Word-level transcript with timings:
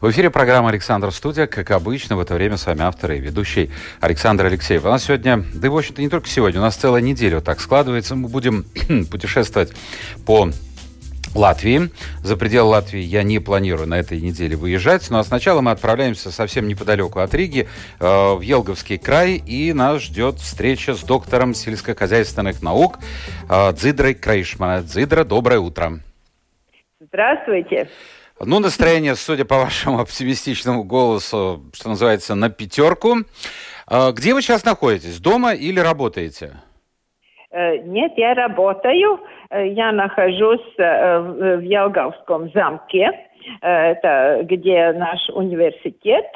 В 0.00 0.10
эфире 0.10 0.28
программа 0.28 0.68
«Александр 0.68 1.10
Студия». 1.10 1.46
Как 1.46 1.70
обычно, 1.70 2.16
в 2.16 2.20
это 2.20 2.34
время 2.34 2.58
с 2.58 2.66
вами 2.66 2.82
автор 2.82 3.12
и 3.12 3.18
ведущий 3.18 3.70
Александр 4.00 4.44
Алексеев. 4.44 4.84
У 4.84 4.88
нас 4.88 5.04
сегодня, 5.04 5.42
да 5.54 5.68
и, 5.68 5.70
в 5.70 5.76
общем-то, 5.76 6.02
не 6.02 6.10
только 6.10 6.28
сегодня, 6.28 6.60
у 6.60 6.62
нас 6.62 6.76
целая 6.76 7.00
неделя 7.00 7.40
так 7.40 7.60
складывается. 7.60 8.14
Мы 8.14 8.28
будем 8.28 8.66
путешествовать 9.10 9.72
по 10.26 10.50
Латвии. 11.34 11.88
За 12.22 12.36
пределы 12.36 12.70
Латвии 12.70 13.00
я 13.00 13.22
не 13.22 13.38
планирую 13.38 13.88
на 13.88 13.98
этой 13.98 14.20
неделе 14.20 14.54
выезжать. 14.54 15.08
Но 15.08 15.22
сначала 15.22 15.62
мы 15.62 15.70
отправляемся 15.70 16.30
совсем 16.30 16.68
неподалеку 16.68 17.20
от 17.20 17.32
Риги, 17.32 17.66
э, 17.98 18.34
в 18.34 18.42
Елговский 18.42 18.98
край, 18.98 19.36
и 19.36 19.72
нас 19.72 20.02
ждет 20.02 20.40
встреча 20.40 20.94
с 20.94 21.02
доктором 21.04 21.54
сельскохозяйственных 21.54 22.60
наук 22.60 22.98
э, 23.48 23.72
Дзидрой 23.72 24.12
Крейшмана. 24.12 24.82
Дзидра, 24.82 25.24
доброе 25.24 25.60
утро. 25.60 26.00
Здравствуйте. 27.00 27.88
Ну, 28.38 28.60
настроение, 28.60 29.14
судя 29.14 29.46
по 29.46 29.56
вашему 29.56 29.98
оптимистичному 30.00 30.84
голосу, 30.84 31.62
что 31.72 31.88
называется, 31.88 32.34
на 32.34 32.50
пятерку. 32.50 33.24
А, 33.88 34.12
где 34.12 34.34
вы 34.34 34.42
сейчас 34.42 34.64
находитесь? 34.64 35.20
Дома 35.20 35.54
или 35.54 35.80
работаете? 35.80 36.52
Э, 37.50 37.78
нет, 37.78 38.12
я 38.16 38.34
работаю. 38.34 39.20
Э, 39.48 39.66
я 39.66 39.90
нахожусь 39.90 40.74
э, 40.76 41.18
в 41.18 41.60
Елгавском 41.62 42.50
замке. 42.52 43.10
Это 43.62 44.40
где 44.42 44.92
наш 44.92 45.20
университет. 45.30 46.26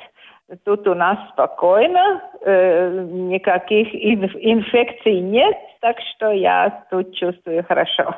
Тут 0.64 0.86
у 0.86 0.94
нас 0.94 1.18
спокойно, 1.32 2.22
никаких 2.40 3.88
инфекций 3.92 5.20
нет, 5.20 5.56
так 5.80 5.96
что 6.00 6.30
я 6.30 6.84
тут 6.88 7.14
чувствую 7.16 7.64
хорошо. 7.64 8.14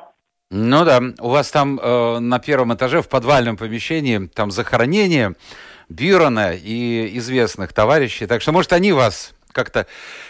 Ну 0.55 0.85
да, 0.85 1.01
у 1.21 1.31
вас 1.31 1.51
там 1.51 1.81
э, 1.83 2.19
на 2.19 2.39
первом 2.39 2.75
этаже 2.75 3.01
в 3.01 3.09
подвальном 3.09 3.57
помещении 3.57 4.27
там 4.27 4.51
захоронение 4.51 5.33
Бюрона 5.89 6.53
и 6.53 7.17
известных 7.17 7.73
товарищей, 7.73 8.27
так 8.27 8.43
что, 8.43 8.53
может, 8.53 8.75
они 8.75 8.93
вас 8.93 9.35
как-то 9.53 9.87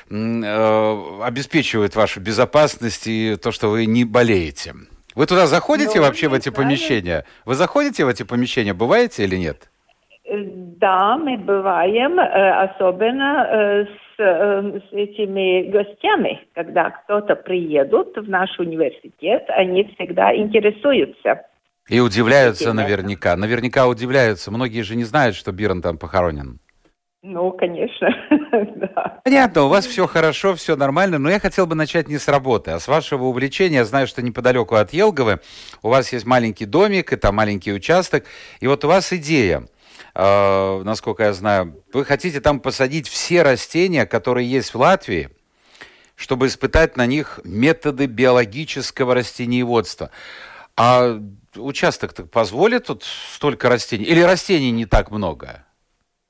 э, 0.09 1.23
обеспечивают 1.25 1.97
вашу 1.97 2.20
безопасность 2.20 3.09
и 3.09 3.37
то, 3.37 3.51
что 3.51 3.69
вы 3.69 3.87
не 3.87 4.05
болеете. 4.05 4.75
Вы 5.17 5.27
туда 5.27 5.48
заходите 5.48 5.98
ну, 5.98 6.06
вообще 6.06 6.29
в 6.29 6.34
эти 6.34 6.51
знаю. 6.51 6.57
помещения? 6.57 7.25
Вы 7.45 7.57
заходите 7.57 8.05
в 8.05 8.09
эти 8.09 8.23
помещения, 8.23 8.75
бываете 8.75 9.25
или 9.25 9.36
нет? 9.36 9.70
Да, 10.33 11.19
мы 11.19 11.36
бываем, 11.36 12.20
э, 12.20 12.70
особенно 12.70 13.45
э, 13.45 13.84
с, 13.86 14.11
э, 14.23 14.81
с 14.89 14.92
этими 14.92 15.70
гостями. 15.70 16.41
Когда 16.55 16.91
кто-то 16.91 17.37
приедут 17.37 18.17
в 18.17 18.29
наш 18.29 18.59
университет, 18.59 19.45
они 19.48 19.84
всегда 19.95 20.34
интересуются. 20.34 21.42
И 21.89 22.01
удивляются 22.01 22.64
этим. 22.64 22.77
наверняка. 22.77 23.37
Наверняка 23.37 23.87
удивляются. 23.87 24.51
Многие 24.51 24.83
же 24.83 24.97
не 24.97 25.05
знают, 25.05 25.37
что 25.37 25.53
Бирон 25.53 25.83
там 25.83 25.98
похоронен. 25.98 26.59
Ну, 27.25 27.53
конечно, 27.53 28.09
да. 28.77 29.20
Понятно, 29.25 29.64
у 29.64 29.69
вас 29.69 29.87
все 29.87 30.09
хорошо, 30.09 30.57
все 30.57 30.75
нормально, 30.75 31.19
но 31.19 31.31
я 31.31 31.39
хотел 31.39 31.69
бы 31.69 31.77
начать 31.77 32.09
не 32.09 32.19
с 32.19 32.27
работы, 32.27 32.73
а 32.73 32.81
с 32.81 32.89
вашего 32.89 33.25
увлечения. 33.25 33.77
Я 33.77 33.85
знаю, 33.85 34.08
что 34.08 34.23
неподалеку 34.23 34.75
от 34.75 34.92
Елговы 34.92 35.39
у 35.83 35.89
вас 35.89 36.13
есть 36.13 36.27
маленький 36.27 36.67
домик, 36.67 37.13
это 37.13 37.30
маленький 37.30 37.73
участок, 37.73 38.25
и 38.61 38.67
вот 38.67 38.85
у 38.85 38.89
вас 38.89 39.13
идея– 39.13 39.63
э, 40.14 40.83
насколько 40.84 41.24
я 41.24 41.33
знаю, 41.33 41.83
вы 41.92 42.05
хотите 42.05 42.40
там 42.40 42.61
посадить 42.61 43.08
все 43.08 43.42
растения, 43.42 44.06
которые 44.06 44.50
есть 44.50 44.74
в 44.74 44.78
Латвии, 44.78 45.30
чтобы 46.17 46.46
испытать 46.46 46.96
на 46.96 47.06
них 47.06 47.40
методы 47.45 48.06
биологического 48.06 49.14
растениеводства. 49.14 50.11
А 50.77 51.18
участок 51.56 52.30
позволит 52.30 52.86
тут 52.86 53.05
столько 53.05 53.68
растений? 53.68 54.05
Или 54.05 54.20
растений 54.22 54.70
не 54.70 54.86
так 54.86 55.11
много? 55.11 55.64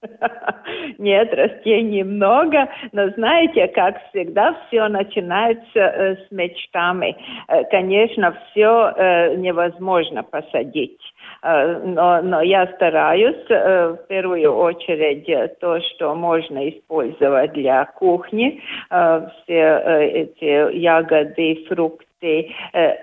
Нет, 0.98 1.32
растений 1.32 2.02
много, 2.02 2.68
но 2.92 3.10
знаете, 3.10 3.68
как 3.68 3.96
всегда, 4.08 4.56
все 4.66 4.88
начинается 4.88 5.78
э, 5.78 6.16
с 6.16 6.30
мечтами. 6.30 7.16
Э, 7.48 7.64
конечно, 7.64 8.36
все 8.50 8.92
э, 8.96 9.34
невозможно 9.36 10.22
посадить. 10.22 11.00
Э, 11.42 11.80
но, 11.84 12.22
но 12.22 12.40
я 12.40 12.66
стараюсь 12.76 13.44
э, 13.48 13.96
в 13.98 14.06
первую 14.06 14.54
очередь 14.54 15.26
то, 15.58 15.80
что 15.80 16.14
можно 16.14 16.68
использовать 16.68 17.52
для 17.52 17.84
кухни, 17.84 18.62
э, 18.90 19.28
все 19.42 19.82
эти 20.12 20.76
ягоды, 20.76 21.64
фрукты, 21.68 22.50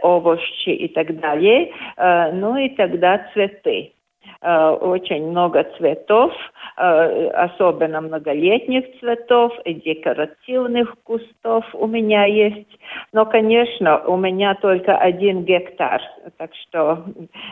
овощи 0.02 0.70
и 0.70 0.88
так 0.88 1.20
далее, 1.20 1.72
ну 2.34 2.56
и 2.56 2.70
тогда 2.70 3.22
цветы. 3.34 3.92
Э, 4.42 4.70
очень 4.70 5.32
много 5.32 5.66
цветов, 5.78 6.32
э, 6.78 7.28
особенно 7.32 8.00
многолетних 8.00 8.86
цветов 9.00 9.52
и 9.66 9.74
декоративных 9.74 10.96
кустов 11.04 11.66
у 11.74 11.88
меня 11.88 12.24
есть. 12.24 12.70
Но, 13.12 13.26
конечно, 13.26 14.00
у 14.06 14.16
меня 14.16 14.56
только 14.56 14.98
один 14.98 15.44
гектар, 15.44 16.02
так 16.38 16.52
что 16.56 17.04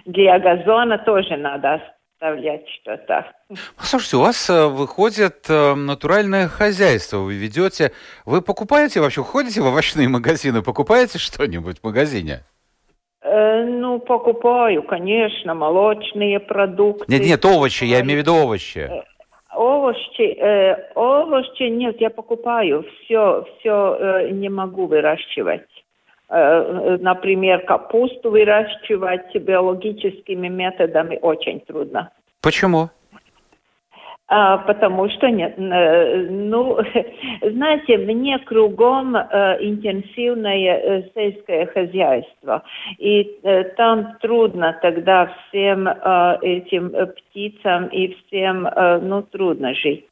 для 0.06 0.40
газона 0.40 0.98
тоже 1.00 1.36
надо 1.36 1.82
оставлять 2.14 2.66
что-то. 2.70 3.34
Слушайте, 3.80 4.16
у 4.16 4.22
вас 4.22 4.50
э, 4.50 4.68
выходит 4.68 5.50
натуральное 5.50 6.48
хозяйство, 6.48 7.18
вы 7.18 7.34
ведете, 7.34 7.92
вы 8.26 8.42
покупаете 8.42 9.02
вообще, 9.02 9.24
ходите 9.24 9.60
в 9.60 9.66
овощные 9.66 10.08
магазины, 10.08 10.62
покупаете 10.62 11.20
что-нибудь 11.20 11.80
в 11.80 11.84
магазине? 11.84 12.46
Э, 13.38 13.66
ну, 13.66 14.00
покупаю, 14.00 14.84
конечно, 14.84 15.54
молочные 15.54 16.40
продукты. 16.40 17.06
Нет, 17.08 17.22
нет, 17.22 17.46
овощи, 17.46 17.84
я 17.84 18.02
имею 18.02 18.20
в 18.20 18.22
виду 18.24 18.34
овощи. 18.34 18.80
Э, 18.80 19.04
овощи, 19.56 20.28
э, 20.40 20.92
овощи 20.96 21.70
нет, 21.70 22.02
я 22.02 22.10
покупаю. 22.10 22.84
Все, 23.04 23.46
все 23.60 23.98
э, 24.00 24.30
не 24.32 24.50
могу 24.50 24.88
выращивать. 24.88 25.68
Э, 26.30 26.98
например, 27.00 27.66
капусту 27.66 28.32
выращивать 28.32 29.36
биологическими 29.36 30.48
методами 30.48 31.20
очень 31.22 31.60
трудно. 31.60 32.10
Почему? 32.42 32.90
А, 34.30 34.58
потому 34.58 35.10
что 35.10 35.30
нет, 35.30 35.54
э, 35.58 36.28
ну, 36.30 36.78
знаете, 37.42 37.98
мне 37.98 38.38
кругом 38.40 39.16
э, 39.16 39.58
интенсивное 39.62 40.78
э, 40.78 41.04
сельское 41.16 41.66
хозяйство, 41.68 42.64
и 42.98 43.40
там 43.78 44.18
трудно 44.22 44.78
тогда 44.82 45.32
всем 45.48 45.88
этим 45.88 46.92
птицам 47.16 47.88
и 47.88 48.16
всем, 48.16 48.68
ну, 49.02 49.22
трудно 49.24 49.74
жить. 49.74 50.07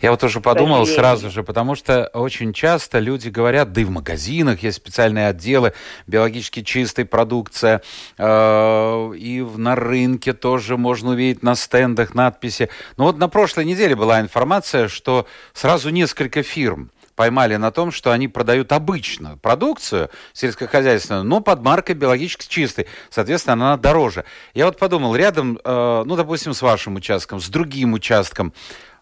Я 0.00 0.10
вот 0.10 0.22
уже 0.24 0.40
подумал 0.40 0.86
сразу 0.86 1.30
же, 1.30 1.42
потому 1.42 1.74
что 1.74 2.06
очень 2.14 2.52
часто 2.52 2.98
люди 2.98 3.28
говорят, 3.28 3.72
да 3.72 3.80
и 3.80 3.84
в 3.84 3.90
магазинах 3.90 4.62
есть 4.62 4.76
специальные 4.76 5.28
отделы 5.28 5.72
биологически 6.06 6.62
чистой 6.62 7.04
продукции, 7.04 7.80
э, 8.18 9.14
и 9.16 9.40
на 9.40 9.76
рынке 9.76 10.32
тоже 10.32 10.76
можно 10.76 11.10
увидеть 11.10 11.42
на 11.42 11.54
стендах 11.54 12.14
надписи. 12.14 12.68
Но 12.96 13.04
вот 13.04 13.18
на 13.18 13.28
прошлой 13.28 13.64
неделе 13.64 13.96
была 13.96 14.20
информация, 14.20 14.88
что 14.88 15.26
сразу 15.52 15.90
несколько 15.90 16.42
фирм 16.42 16.90
поймали 17.14 17.56
на 17.56 17.70
том, 17.70 17.92
что 17.92 18.12
они 18.12 18.28
продают 18.28 18.72
обычную 18.72 19.36
продукцию 19.36 20.10
сельскохозяйственную, 20.32 21.24
но 21.24 21.40
под 21.40 21.62
маркой 21.62 21.94
биологически 21.94 22.48
чистой. 22.48 22.86
Соответственно, 23.10 23.54
она 23.54 23.76
дороже. 23.76 24.24
Я 24.52 24.66
вот 24.66 24.78
подумал, 24.78 25.14
рядом, 25.16 25.58
э, 25.64 26.02
ну, 26.04 26.16
допустим, 26.16 26.54
с 26.54 26.62
вашим 26.62 26.96
участком, 26.96 27.40
с 27.40 27.48
другим 27.48 27.92
участком, 27.92 28.52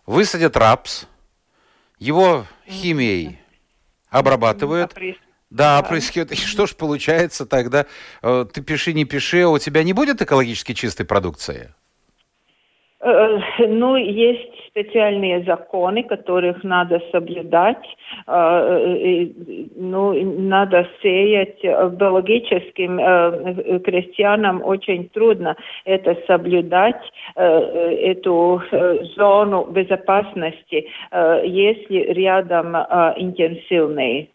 высадят 0.07 0.57
рапс, 0.57 1.07
его 1.99 2.47
химией 2.69 3.39
обрабатывают. 4.11 4.95
Да, 5.51 5.81
опрыскивают. 5.81 6.33
И 6.33 6.37
что 6.37 6.67
ж 6.67 6.75
получается 6.75 7.47
тогда? 7.47 7.87
Э, 8.23 8.47
ты 8.51 8.63
пиши, 8.63 8.93
не 8.93 9.05
пиши, 9.05 9.47
у 9.47 9.59
тебя 9.59 9.83
не 9.83 9.93
будет 9.93 10.23
экологически 10.23 10.73
чистой 10.73 11.05
продукции? 11.05 11.75
Э, 13.01 13.39
ну, 13.59 13.97
есть 13.97 14.62
специальные 14.73 15.45
законы, 15.45 16.03
которых 16.03 16.65
надо 16.65 17.01
соблюдать. 17.13 17.85
Ну, 18.27 20.13
надо 20.41 20.89
сеять 21.03 21.63
биологическим 21.63 22.99
крестьянам 23.81 24.63
очень 24.65 25.09
трудно 25.11 25.57
это 25.85 26.17
соблюдать, 26.27 27.01
эту 27.37 28.63
зону 29.17 29.67
безопасности, 29.71 30.89
если 31.45 32.13
рядом 32.13 32.75
интенсивный 32.77 34.31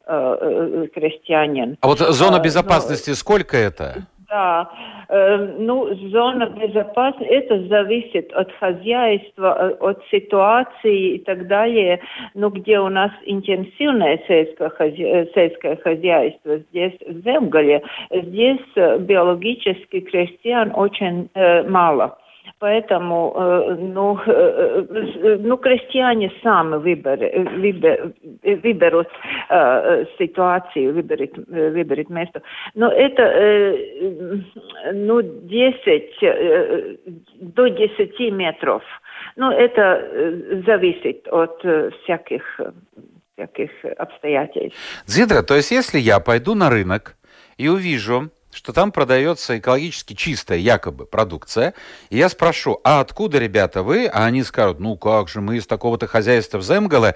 крестьянин. 0.94 1.78
А 1.82 1.88
вот 1.88 2.00
зона 2.00 2.40
безопасности, 2.40 3.10
Но... 3.10 3.16
сколько 3.16 3.58
это? 3.58 4.06
Да, 4.30 4.70
э, 5.08 5.56
ну, 5.58 5.88
зона 6.10 6.48
безопасности, 6.48 7.32
это 7.32 7.66
зависит 7.68 8.34
от 8.34 8.52
хозяйства, 8.60 9.58
э, 9.58 9.76
от 9.80 10.04
ситуации 10.12 11.16
и 11.16 11.20
так 11.20 11.48
далее. 11.48 12.02
Ну, 12.34 12.50
где 12.50 12.78
у 12.80 12.90
нас 12.90 13.12
интенсивное 13.26 14.20
сельское, 14.28 14.70
хозя... 14.70 15.26
сельское 15.34 15.78
хозяйство, 15.78 16.58
здесь 16.58 16.98
в 17.08 17.22
Земгале, 17.22 17.82
здесь 18.12 18.60
э, 18.76 19.00
биологически 19.00 20.02
крестьян 20.02 20.74
очень 20.76 21.30
э, 21.34 21.64
мало. 21.64 22.18
Поэтому 22.60 23.34
э, 23.36 23.76
ну, 23.80 24.20
э, 24.26 24.86
э, 24.90 25.38
ну, 25.40 25.58
крестьяне 25.58 26.32
сами 26.42 26.78
выбор, 26.78 27.20
выбер, 27.20 28.14
выберут 28.44 29.08
ситуацию, 30.18 30.94
выберут, 30.94 31.38
выберут 31.48 32.10
место. 32.10 32.42
Но 32.74 32.92
это 32.92 33.78
ну, 34.94 35.22
10 35.22 36.20
до 37.42 37.68
10 37.68 38.20
метров. 38.32 38.84
Ну, 39.36 39.52
это 39.52 40.04
зависит 40.66 41.28
от 41.30 41.64
всяких, 42.04 42.60
всяких 43.36 43.70
обстоятельств. 43.98 44.78
Зидра, 45.06 45.44
то 45.44 45.56
есть 45.56 45.72
если 45.72 46.00
я 46.00 46.20
пойду 46.20 46.56
на 46.56 46.70
рынок 46.70 47.16
и 47.58 47.68
увижу 47.68 48.30
что 48.58 48.74
там 48.74 48.92
продается 48.92 49.60
экологически 49.60 50.16
чистая 50.16 50.58
якобы 50.58 51.06
продукция. 51.06 51.76
И 52.10 52.18
я 52.18 52.28
спрошу, 52.28 52.82
а 52.84 53.02
откуда, 53.02 53.38
ребята, 53.38 53.84
вы? 53.84 54.08
А 54.08 54.26
они 54.26 54.42
скажут, 54.42 54.80
ну 54.80 54.98
как 54.98 55.30
же, 55.30 55.42
мы 55.42 55.58
из 55.58 55.68
такого-то 55.68 56.08
хозяйства 56.08 56.58
в 56.58 56.64
Земгале, 56.64 57.16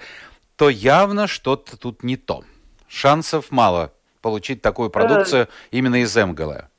то 0.55 0.69
явно 0.69 1.25
что-то 1.25 1.79
тут 1.79 2.03
не 2.03 2.15
то. 2.15 2.43
Шансов 2.87 3.49
мало 3.49 3.91
получить 4.21 4.61
такую 4.61 4.91
продукцию 4.91 5.47
именно 5.71 6.03
из 6.03 6.13
Земгала. 6.13 6.69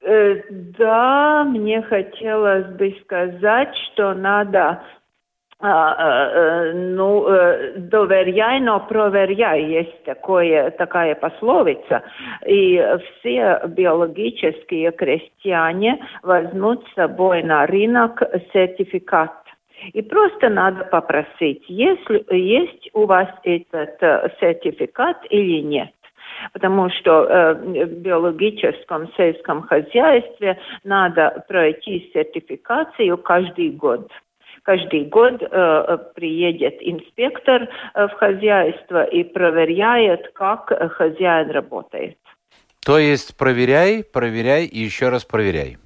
Э, 0.00 0.36
да, 0.50 1.44
мне 1.44 1.82
хотелось 1.82 2.74
бы 2.74 2.96
сказать, 3.04 3.76
что 3.92 4.14
надо 4.14 4.82
ну, 5.62 7.26
доверяй, 7.76 8.60
но 8.60 8.80
проверяй, 8.80 9.62
есть 9.64 10.04
такое, 10.04 10.70
такая 10.72 11.14
пословица. 11.14 12.02
И 12.46 12.84
все 13.18 13.60
биологические 13.68 14.90
крестьяне 14.92 16.04
возьмут 16.22 16.84
с 16.88 16.94
собой 16.94 17.42
на 17.44 17.66
рынок 17.66 18.22
сертификат. 18.52 19.32
И 19.92 20.02
просто 20.02 20.48
надо 20.48 20.84
попросить, 20.84 21.64
если 21.68 22.24
есть 22.36 22.90
у 22.92 23.06
вас 23.06 23.28
этот 23.44 24.00
сертификат 24.40 25.18
или 25.30 25.60
нет 25.60 25.90
потому 26.52 26.90
что 26.90 27.24
э, 27.24 27.54
в 27.54 28.00
биологическом 28.00 29.12
сельском 29.16 29.62
хозяйстве 29.62 30.58
надо 30.84 31.44
пройти 31.48 32.10
сертификацию 32.12 33.18
каждый 33.18 33.70
год. 33.70 34.10
Каждый 34.62 35.06
год 35.06 35.42
э, 35.42 35.98
приедет 36.14 36.74
инспектор 36.80 37.62
э, 37.94 38.06
в 38.06 38.12
хозяйство 38.12 39.04
и 39.04 39.24
проверяет, 39.24 40.30
как 40.34 40.72
хозяин 40.92 41.50
работает. 41.50 42.16
То 42.84 42.98
есть 42.98 43.36
проверяй, 43.36 44.04
проверяй 44.04 44.66
и 44.66 44.78
еще 44.78 45.08
раз 45.08 45.24
проверяй. 45.24 45.78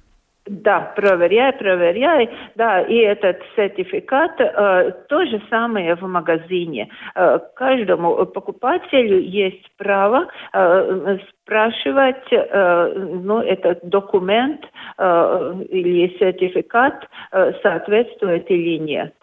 Да, 0.49 0.93
проверяй, 0.95 1.53
проверяй. 1.53 2.29
Да, 2.55 2.81
и 2.81 2.95
этот 2.97 3.37
сертификат 3.55 4.39
э, 4.39 4.91
то 5.09 5.25
же 5.25 5.41
самое 5.49 5.95
в 5.95 6.01
магазине. 6.03 6.89
Э, 7.15 7.39
каждому 7.55 8.25
покупателю 8.25 9.19
есть 9.19 9.65
право 9.77 10.27
э, 10.53 11.17
спрашивать, 11.41 12.31
э, 12.31 12.93
ну, 13.23 13.39
этот 13.41 13.79
документ 13.83 14.61
э, 14.97 15.53
или 15.69 16.17
сертификат 16.17 17.07
э, 17.31 17.53
соответствует 17.61 18.49
или 18.49 18.77
нет. 18.77 19.13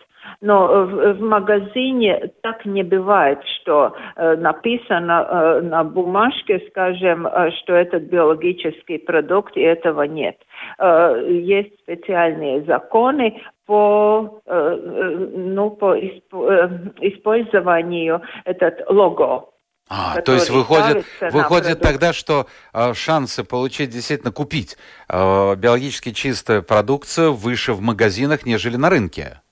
Но 0.40 0.86
в, 0.86 1.14
в 1.14 1.20
магазине 1.20 2.30
так 2.42 2.64
не 2.64 2.82
бывает, 2.82 3.38
что 3.56 3.94
э, 4.16 4.36
написано 4.36 5.26
э, 5.28 5.60
на 5.62 5.84
бумажке, 5.84 6.62
скажем, 6.70 7.26
э, 7.26 7.50
что 7.62 7.74
это 7.74 7.98
биологический 7.98 8.98
продукт, 8.98 9.56
и 9.56 9.60
этого 9.60 10.02
нет. 10.02 10.36
Э, 10.78 11.26
есть 11.28 11.78
специальные 11.80 12.64
законы 12.64 13.42
по, 13.66 14.40
э, 14.46 14.52
э 14.54 15.28
ну, 15.36 15.70
по 15.70 15.98
исп, 15.98 16.34
э, 16.34 16.68
использованию 17.00 18.22
этот 18.44 18.88
лого. 18.90 19.50
А, 19.88 20.20
то 20.22 20.32
есть 20.32 20.48
выходит, 20.48 21.04
выходит 21.20 21.80
тогда, 21.80 22.14
что 22.14 22.46
э, 22.72 22.94
шансы 22.94 23.44
получить 23.44 23.90
действительно 23.90 24.32
купить 24.32 24.78
э, 25.08 25.54
биологически 25.56 26.12
чистую 26.12 26.62
продукцию 26.62 27.34
выше 27.34 27.74
в 27.74 27.82
магазинах, 27.82 28.46
нежели 28.46 28.76
на 28.76 28.88
рынке? 28.88 29.42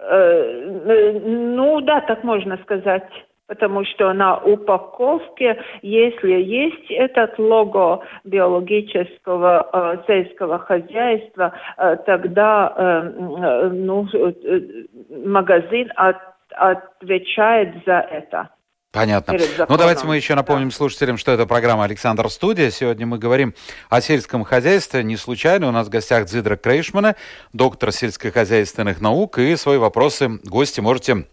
Э, 0.00 1.20
ну 1.24 1.80
да, 1.80 2.00
так 2.00 2.24
можно 2.24 2.56
сказать. 2.58 3.08
Потому 3.46 3.82
что 3.86 4.12
на 4.12 4.36
упаковке, 4.36 5.58
если 5.80 6.32
есть 6.32 6.90
этот 6.90 7.38
лого 7.38 8.04
биологического 8.24 9.70
э, 9.72 9.96
сельского 10.06 10.58
хозяйства, 10.58 11.54
э, 11.78 11.96
тогда 12.04 12.74
э, 12.76 13.12
э 13.38 13.68
ну, 13.70 14.06
э, 14.12 14.60
магазин 15.24 15.90
от, 15.96 16.18
отвечает 16.50 17.74
за 17.86 18.00
это. 18.00 18.50
Понятно. 18.90 19.36
Ну, 19.68 19.76
давайте 19.76 20.06
мы 20.06 20.16
еще 20.16 20.34
напомним 20.34 20.70
да. 20.70 20.74
слушателям, 20.74 21.18
что 21.18 21.30
это 21.30 21.44
программа 21.44 21.84
«Александр 21.84 22.30
Студия». 22.30 22.70
Сегодня 22.70 23.06
мы 23.06 23.18
говорим 23.18 23.54
о 23.90 24.00
сельском 24.00 24.44
хозяйстве. 24.44 25.02
Не 25.04 25.18
случайно 25.18 25.68
у 25.68 25.72
нас 25.72 25.88
в 25.88 25.90
гостях 25.90 26.24
Дзидра 26.24 26.56
Крейшмана, 26.56 27.14
доктор 27.52 27.92
сельскохозяйственных 27.92 29.02
наук. 29.02 29.38
И 29.38 29.56
свои 29.56 29.76
вопросы 29.76 30.40
гости 30.42 30.80
можете 30.80 31.26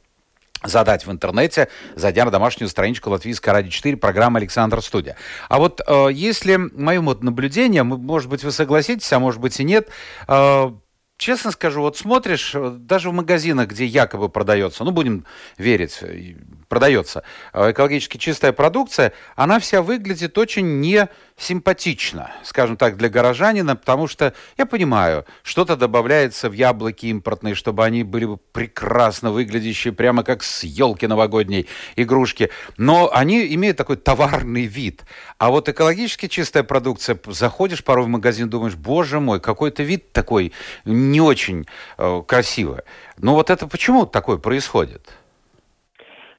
задать 0.64 1.06
в 1.06 1.12
интернете, 1.12 1.70
зайдя 1.96 2.26
на 2.26 2.32
домашнюю 2.32 2.68
страничку 2.68 3.10
Латвийской 3.10 3.52
радио 3.52 3.70
4, 3.70 3.96
программа 3.98 4.40
«Александр 4.40 4.82
Студия». 4.82 5.16
А 5.48 5.58
вот 5.58 5.80
э, 5.88 6.10
если 6.12 6.58
моим 6.58 7.06
вот 7.06 7.24
наблюдением, 7.24 7.88
может 7.88 8.30
быть, 8.30 8.44
вы 8.44 8.52
согласитесь, 8.52 9.12
а 9.14 9.20
может 9.20 9.40
быть 9.40 9.58
и 9.62 9.64
нет, 9.64 9.90
э, 10.28 10.72
честно 11.18 11.52
скажу, 11.52 11.82
вот 11.82 11.98
смотришь, 11.98 12.54
э, 12.56 12.76
даже 12.78 13.10
в 13.10 13.14
магазинах, 13.14 13.70
где 13.70 13.86
якобы 13.86 14.30
продается, 14.30 14.84
ну, 14.84 14.92
будем 14.92 15.26
верить, 15.58 15.98
э, 16.02 16.36
продается 16.68 17.24
э, 17.54 17.72
экологически 17.72 18.18
чистая 18.18 18.52
продукция, 18.52 19.14
она 19.36 19.60
вся 19.60 19.82
выглядит 19.82 20.38
очень 20.38 20.80
не 20.80 21.08
симпатично, 21.38 22.32
скажем 22.44 22.78
так, 22.78 22.98
для 22.98 23.10
горожанина, 23.10 23.76
потому 23.76 24.08
что, 24.08 24.34
я 24.58 24.66
понимаю, 24.66 25.26
что-то 25.44 25.76
добавляется 25.76 26.50
в 26.50 26.54
яблоки 26.54 27.08
импортные, 27.08 27.56
чтобы 27.56 27.84
они 27.84 28.04
были 28.04 28.26
бы 28.26 28.38
прекрасно 28.38 29.32
выглядящие, 29.32 29.94
прямо 29.94 30.24
как 30.24 30.44
с 30.44 30.64
елки 30.64 31.08
новогодней 31.08 31.68
игрушки, 31.96 32.52
но 32.78 33.10
они 33.14 33.54
имеют 33.56 33.78
такой 33.78 33.98
товарный 33.98 34.66
вид. 34.66 35.04
А 35.38 35.50
вот 35.50 35.68
экологически 35.68 36.28
чистая 36.28 36.64
продукция, 36.64 37.20
заходишь 37.28 37.84
порой 37.84 38.06
в 38.06 38.10
магазин, 38.10 38.50
думаешь, 38.50 38.76
боже 38.76 39.20
мой, 39.20 39.40
какой-то 39.42 39.84
вид 39.84 40.14
такой 40.14 40.54
не 41.12 41.22
очень 41.22 41.66
э, 41.98 42.22
красивый. 42.28 42.82
Ну 43.18 43.34
вот 43.34 43.50
это 43.50 43.68
почему 43.68 44.06
такое 44.06 44.38
происходит? 44.38 45.02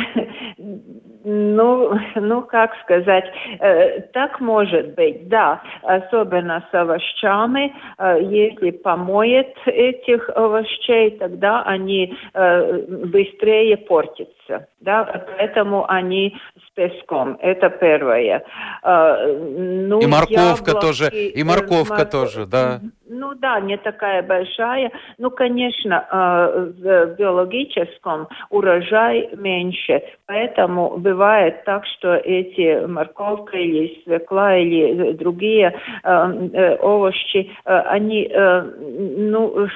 Ну, 1.23 1.99
ну, 2.15 2.43
как 2.43 2.71
сказать, 2.83 3.25
э, 3.61 4.01
так 4.13 4.41
может 4.41 4.95
быть, 4.95 5.29
да, 5.29 5.63
особенно 5.83 6.65
с 6.71 6.75
овощами. 6.75 7.75
Э, 7.99 8.19
если 8.23 8.71
помоет 8.71 9.55
этих 9.67 10.31
овощей, 10.31 11.11
тогда 11.19 11.63
они 11.63 12.17
э, 12.33 12.83
быстрее 13.07 13.77
портятся, 13.77 14.67
да, 14.81 15.05
поэтому 15.37 15.85
они 15.91 16.39
песком. 16.81 17.37
Это 17.41 17.69
первое. 17.69 18.43
Ну, 18.83 20.01
и 20.01 20.07
морковка 20.07 20.71
яблоки, 20.71 20.87
тоже, 20.87 21.09
и 21.11 21.45
морковка 21.45 21.95
морков... 21.95 22.11
тоже, 22.11 22.47
да. 22.47 22.81
Ну 23.07 23.35
да, 23.35 23.61
не 23.61 23.77
такая 23.77 24.23
большая. 24.23 24.91
Ну, 25.19 25.31
конечно, 25.31 26.07
в 26.11 27.07
биологическом 27.19 28.29
урожай 28.49 29.29
меньше, 29.37 30.03
поэтому 30.27 30.97
бывает 30.97 31.65
так, 31.65 31.85
что 31.87 32.15
эти 32.15 32.87
морковка 32.87 33.59
или 33.59 34.03
свекла 34.05 34.57
или 34.57 35.13
другие 35.13 35.75
э, 36.03 36.77
овощи, 36.81 37.51
они 37.65 38.31
ну, 38.33 39.69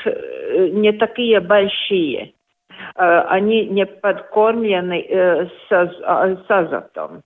не 0.72 0.92
такие 0.92 1.40
большие. 1.40 2.32
Они 2.94 3.66
не 3.66 3.86
подкормлены 3.86 5.48
с, 5.68 5.70
с 5.70 6.50
азотом. 6.50 7.22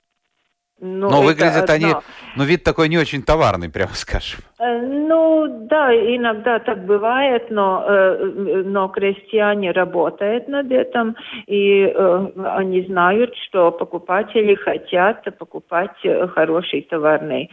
Ну, 0.80 1.10
Но 1.10 1.22
выглядят 1.22 1.68
одно. 1.68 1.74
они, 1.74 1.94
ну, 2.36 2.44
вид 2.44 2.62
такой 2.62 2.88
не 2.88 2.98
очень 2.98 3.22
товарный, 3.22 3.68
прямо 3.68 3.90
скажем. 3.94 4.40
Э, 4.60 4.80
ну, 4.80 5.66
да, 5.68 5.92
иногда 5.92 6.60
так 6.60 6.84
бывает, 6.86 7.50
но, 7.50 7.84
э, 7.84 8.62
но 8.64 8.86
крестьяне 8.86 9.72
работают 9.72 10.46
над 10.46 10.70
этим, 10.70 11.16
и 11.48 11.82
э, 11.82 12.26
они 12.44 12.82
знают, 12.82 13.34
что 13.48 13.72
покупатели 13.72 14.54
хотят 14.54 15.24
покупать 15.36 15.96
хороший 16.34 16.82
товарный 16.82 17.50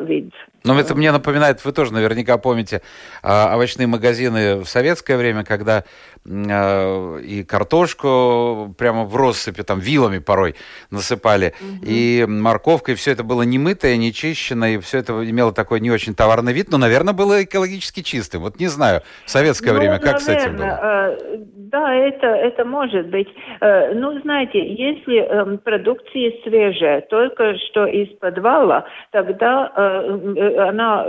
вид. 0.00 0.34
Ну, 0.64 0.78
это 0.78 0.94
мне 0.94 1.10
напоминает, 1.10 1.64
вы 1.64 1.72
тоже 1.72 1.94
наверняка 1.94 2.36
помните 2.36 2.82
овощные 3.22 3.86
магазины 3.86 4.56
в 4.56 4.66
советское 4.66 5.16
время, 5.16 5.44
когда 5.44 5.84
и 6.26 7.44
картошку 7.48 8.74
прямо 8.78 9.04
в 9.04 9.16
россыпи, 9.16 9.62
там, 9.62 9.78
вилами 9.78 10.18
порой 10.18 10.54
насыпали, 10.90 11.54
угу. 11.60 11.84
и 11.86 12.24
морковка, 12.26 12.92
и 12.92 12.94
все 12.94 13.12
это 13.12 13.24
было 13.24 13.42
не 13.42 13.58
мытое, 13.58 13.96
не 13.96 14.12
чищено, 14.12 14.66
и 14.66 14.78
все 14.78 14.98
это 14.98 15.12
имело 15.24 15.52
такой 15.52 15.80
не 15.80 15.90
очень 15.90 16.14
товарный 16.14 16.52
вид, 16.52 16.68
но, 16.70 16.78
наверное, 16.78 17.14
было 17.14 17.44
экологически 17.44 18.02
чистым. 18.02 18.42
Вот 18.42 18.58
не 18.60 18.68
знаю, 18.68 19.02
в 19.24 19.30
советское 19.30 19.72
ну, 19.72 19.78
время 19.78 19.98
как 19.98 20.20
наверное, 20.20 20.20
с 20.20 20.28
этим 20.28 20.56
было? 20.56 20.66
Э, 20.66 21.16
да, 21.56 21.94
это, 21.94 22.26
это 22.26 22.64
может 22.64 23.08
быть. 23.08 23.28
Э, 23.60 23.94
ну, 23.94 24.20
знаете, 24.20 24.58
если 24.58 25.18
эм, 25.18 25.58
продукция 25.58 26.32
свежая, 26.44 27.00
только 27.02 27.54
что 27.58 27.86
из 27.86 28.08
подвала, 28.18 28.84
тогда 29.12 29.72
э, 29.74 30.68
она 30.68 31.06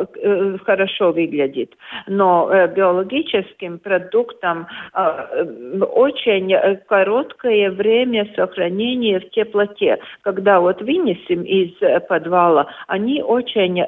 хорошо 0.66 1.12
выглядит. 1.12 1.74
Но 2.08 2.50
биологическим 2.76 3.80
продуктам 3.80 4.68
очень 5.92 6.78
короткое 6.88 7.72
время 7.72 8.28
сохранения 8.36 9.20
в 9.20 9.30
теплоте. 9.32 10.00
Когда 10.22 10.60
вот 10.60 10.82
вынесем 10.82 11.44
из 11.44 11.72
подвала, 12.08 12.68
они 12.88 13.22
очень 13.22 13.84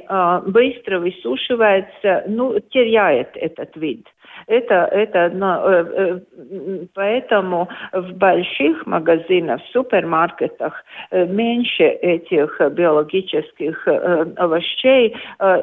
быстро 0.52 1.00
высушиваются, 1.00 2.24
ну, 2.28 2.60
теряет 2.60 3.30
этот 3.36 3.76
вид. 3.76 4.08
Это, 4.48 4.90
это, 4.92 5.32
э, 5.32 6.20
э, 6.38 6.86
поэтому 6.94 7.70
в 7.92 8.14
больших 8.14 8.86
магазинах, 8.86 9.62
в 9.62 9.72
супермаркетах 9.72 10.84
э, 11.12 11.26
меньше 11.26 11.84
этих 11.84 12.60
биологических 12.60 13.88
овощей 14.38 15.16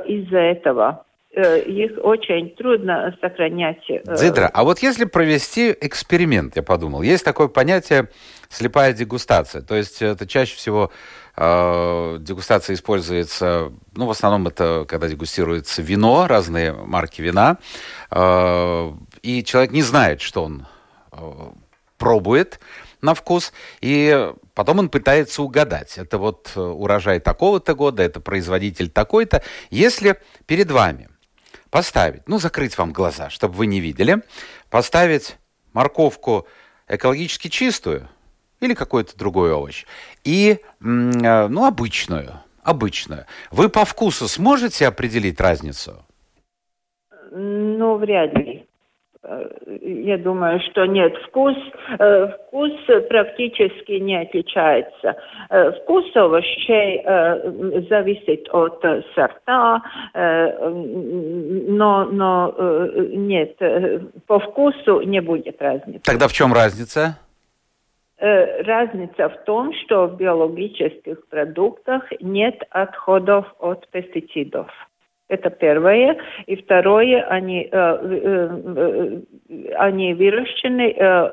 из-за 0.07 0.38
этого 0.38 1.05
их 1.42 1.92
очень 2.02 2.50
трудно 2.57 3.16
сохранять. 3.21 3.78
Дзидра, 4.04 4.50
а 4.52 4.64
вот 4.64 4.80
если 4.80 5.04
провести 5.04 5.75
эксперимент, 5.80 6.57
я 6.57 6.62
подумал, 6.62 7.02
есть 7.02 7.25
такое 7.25 7.49
понятие 7.49 8.09
слепая 8.50 8.92
дегустация, 8.95 9.61
то 9.61 9.75
есть 9.75 10.00
это 10.00 10.26
чаще 10.26 10.57
всего 10.57 10.90
э, 11.37 12.16
дегустация 12.21 12.75
используется, 12.75 13.73
ну, 13.95 14.07
в 14.07 14.11
основном 14.11 14.47
это 14.47 14.87
когда 14.88 15.07
дегустируется 15.07 15.83
вино, 15.83 16.26
разные 16.26 16.73
марки 16.73 17.21
вина, 17.21 17.59
Э, 18.11 18.92
и 19.23 19.45
человек 19.45 19.73
не 19.73 19.83
знает, 19.83 20.21
что 20.21 20.45
он 20.45 20.66
э, 21.12 21.18
пробует 21.99 22.61
на 23.00 23.14
вкус, 23.14 23.52
и 23.80 24.33
потом 24.54 24.80
он 24.80 24.88
пытается 24.88 25.42
угадать. 25.42 25.99
Это 25.99 26.18
вот 26.18 26.52
э, 26.57 26.61
урожай 26.61 27.21
такого-то 27.21 27.75
года, 27.75 28.02
это 28.02 28.21
производитель 28.21 28.90
такой-то. 28.90 29.42
Если 29.71 30.18
перед 30.47 30.71
вами 30.71 31.09
поставить, 31.71 32.27
ну, 32.27 32.39
закрыть 32.39 32.77
вам 32.79 32.93
глаза, 32.93 33.31
чтобы 33.31 33.55
вы 33.55 33.67
не 33.67 33.81
видели, 33.81 34.23
поставить 34.71 35.37
морковку 35.73 36.47
экологически 36.89 37.49
чистую 37.49 38.09
или 38.61 38.75
какой-то 38.75 39.17
другой 39.17 39.53
овощ, 39.53 39.85
и, 40.25 40.59
ну, 40.81 41.65
обычную, 41.67 42.41
обычную, 42.63 43.27
вы 43.51 43.69
по 43.69 43.85
вкусу 43.85 44.29
сможете 44.29 44.87
определить 44.87 45.41
разницу? 45.41 46.05
Ну, 47.31 47.97
вряд 47.97 48.35
ли. 48.35 48.67
Э, 49.88 49.92
я 50.02 50.18
думаю, 50.18 50.61
что 50.71 50.87
нет. 50.87 51.14
Вкус, 51.28 51.57
э, 51.99 52.28
вкус 52.28 52.73
практически 53.09 53.92
не 53.92 54.16
отличается. 54.16 55.16
Э, 55.50 55.73
вкус 55.73 56.04
овощей 56.14 57.02
зависит 57.88 58.49
от 58.52 58.83
сорта, 59.14 59.83
но, 60.14 62.04
но 62.04 62.54
нет, 62.97 63.57
по 64.26 64.38
вкусу 64.40 65.00
не 65.02 65.21
будет 65.21 65.61
разницы. 65.61 66.00
Тогда 66.04 66.28
в 66.28 66.33
чем 66.33 66.52
разница? 66.52 67.18
Разница 68.21 69.28
в 69.28 69.45
том, 69.45 69.73
что 69.85 70.07
в 70.07 70.16
биологических 70.16 71.28
продуктах 71.28 72.02
нет 72.21 72.62
отходов 72.71 73.47
от 73.61 73.88
пестицидов. 73.90 74.66
Это 75.28 75.50
первое. 75.50 76.16
И 76.47 76.56
второе, 76.56 77.23
они, 77.28 77.68
э, 77.70 77.70
э, 77.70 78.49
э, 78.76 79.75
они 79.76 80.14
выращены, 80.14 80.94
э, 80.97 81.30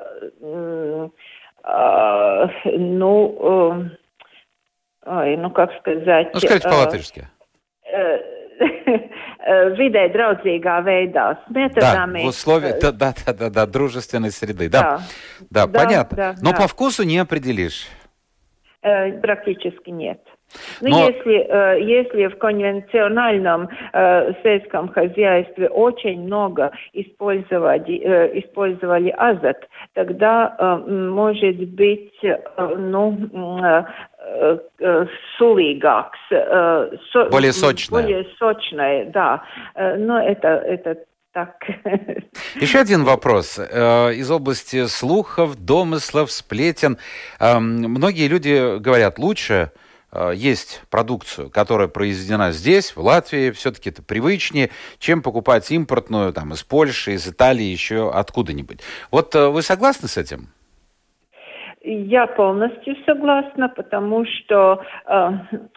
э, 1.63 2.47
ну, 2.77 3.89
э, 5.05 5.35
ну, 5.37 5.49
как 5.51 5.71
сказать... 5.79 6.33
Ну, 6.33 6.39
скажите 6.39 6.69
по-латышски. 6.69 7.27
vidē 9.75 10.07
draudzīgā 10.13 10.79
veidā, 10.85 11.37
с 11.45 11.49
методами... 11.51 12.19
Да, 12.19 12.25
в 12.25 12.29
условиях, 12.29 12.79
да, 12.79 12.91
да, 12.91 13.13
да, 13.27 13.49
да, 13.49 13.65
дружественной 13.65 14.31
среды, 14.31 14.69
да. 14.69 14.81
Да, 14.81 15.01
да, 15.49 15.67
да 15.67 15.79
понятно. 15.79 16.17
Да, 16.17 16.35
Но 16.41 16.51
да. 16.51 16.57
по 16.61 16.67
вкусу 16.67 17.03
не 17.03 17.17
определишь. 17.17 17.87
Практически 18.81 19.89
нет. 19.89 20.21
Ну, 20.81 20.89
Но... 20.89 21.09
если, 21.09 21.47
э, 21.47 21.81
если 21.81 22.27
в 22.27 22.37
конвенциональном 22.37 23.69
э, 23.93 24.33
сельском 24.43 24.89
хозяйстве 24.89 25.69
очень 25.69 26.21
много 26.23 26.71
использовали, 26.93 27.99
э, 27.99 28.39
использовали 28.39 29.09
азот, 29.09 29.57
тогда 29.93 30.55
э, 30.57 30.75
может 30.87 31.57
быть, 31.69 32.13
ну, 32.77 33.17
со, 36.29 37.25
более 37.29 37.53
сочное. 37.53 38.01
Более 38.01 38.25
сочное, 38.37 39.05
да. 39.05 39.43
Но 39.75 40.19
это, 40.19 40.47
это 40.47 40.97
так. 41.31 41.55
Еще 42.55 42.79
один 42.79 43.03
вопрос 43.03 43.59
из 43.59 44.31
области 44.31 44.87
слухов, 44.87 45.55
домыслов, 45.63 46.31
сплетен. 46.31 46.97
Эм, 47.39 47.77
многие 47.83 48.27
люди 48.27 48.79
говорят, 48.79 49.19
лучше 49.19 49.71
есть 50.35 50.81
продукцию, 50.89 51.49
которая 51.49 51.87
произведена 51.87 52.51
здесь, 52.51 52.95
в 52.95 53.01
Латвии, 53.01 53.51
все-таки 53.51 53.89
это 53.89 54.01
привычнее, 54.01 54.71
чем 54.99 55.21
покупать 55.21 55.69
импортную 55.71 56.33
там, 56.33 56.53
из 56.53 56.63
Польши, 56.63 57.13
из 57.13 57.27
Италии, 57.27 57.65
еще 57.65 58.11
откуда-нибудь. 58.11 58.79
Вот 59.11 59.35
э, 59.35 59.47
вы 59.47 59.61
согласны 59.61 60.07
с 60.07 60.17
этим? 60.17 60.49
Я 61.87 62.25
полностью 62.25 62.95
согласна, 63.05 63.69
потому 63.69 64.25
что, 64.25 64.81
э, 65.05 65.29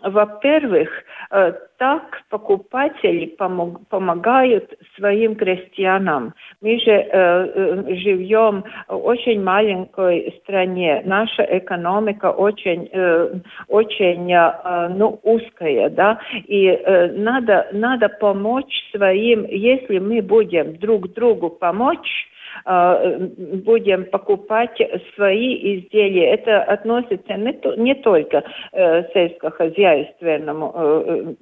во-первых, 0.02 0.88
э, 1.30 1.52
так 1.76 2.22
покупатели 2.30 3.26
помог, 3.26 3.86
помогают 3.88 4.72
своим 4.96 5.36
крестьянам. 5.36 6.32
Мы 6.62 6.80
же 6.80 6.90
э, 6.90 7.06
э, 7.12 7.94
живем 7.96 8.64
в 8.88 8.96
очень 9.04 9.42
маленькой 9.42 10.34
стране. 10.42 11.02
Наша 11.04 11.42
экономика 11.42 12.30
очень, 12.30 12.88
э, 12.90 13.34
очень 13.68 14.32
э, 14.32 14.88
ну, 14.88 15.20
узкая, 15.22 15.90
да, 15.90 16.18
и 16.46 16.68
э, 16.68 17.12
надо, 17.12 17.68
надо 17.72 18.08
помочь 18.08 18.90
своим, 18.96 19.44
если 19.44 19.98
мы 19.98 20.22
будем 20.22 20.78
друг 20.78 21.12
другу 21.12 21.50
помочь, 21.50 22.28
будем 22.64 24.04
покупать 24.06 24.80
свои 25.14 25.78
изделия. 25.78 26.34
Это 26.34 26.62
относится 26.62 27.34
не, 27.34 27.58
не 27.76 27.94
только 27.94 28.44
э, 28.72 29.04
сельскохозяйственному, 29.12 30.72
э, 30.74 31.34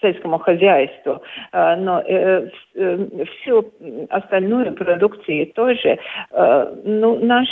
сельскому 0.00 0.38
хозяйству, 0.38 1.22
но 1.52 2.02
всю 2.02 3.72
остальную 4.10 4.72
продукцию 4.74 5.46
тоже. 5.52 5.98
Ну, 6.84 7.18
наш 7.24 7.48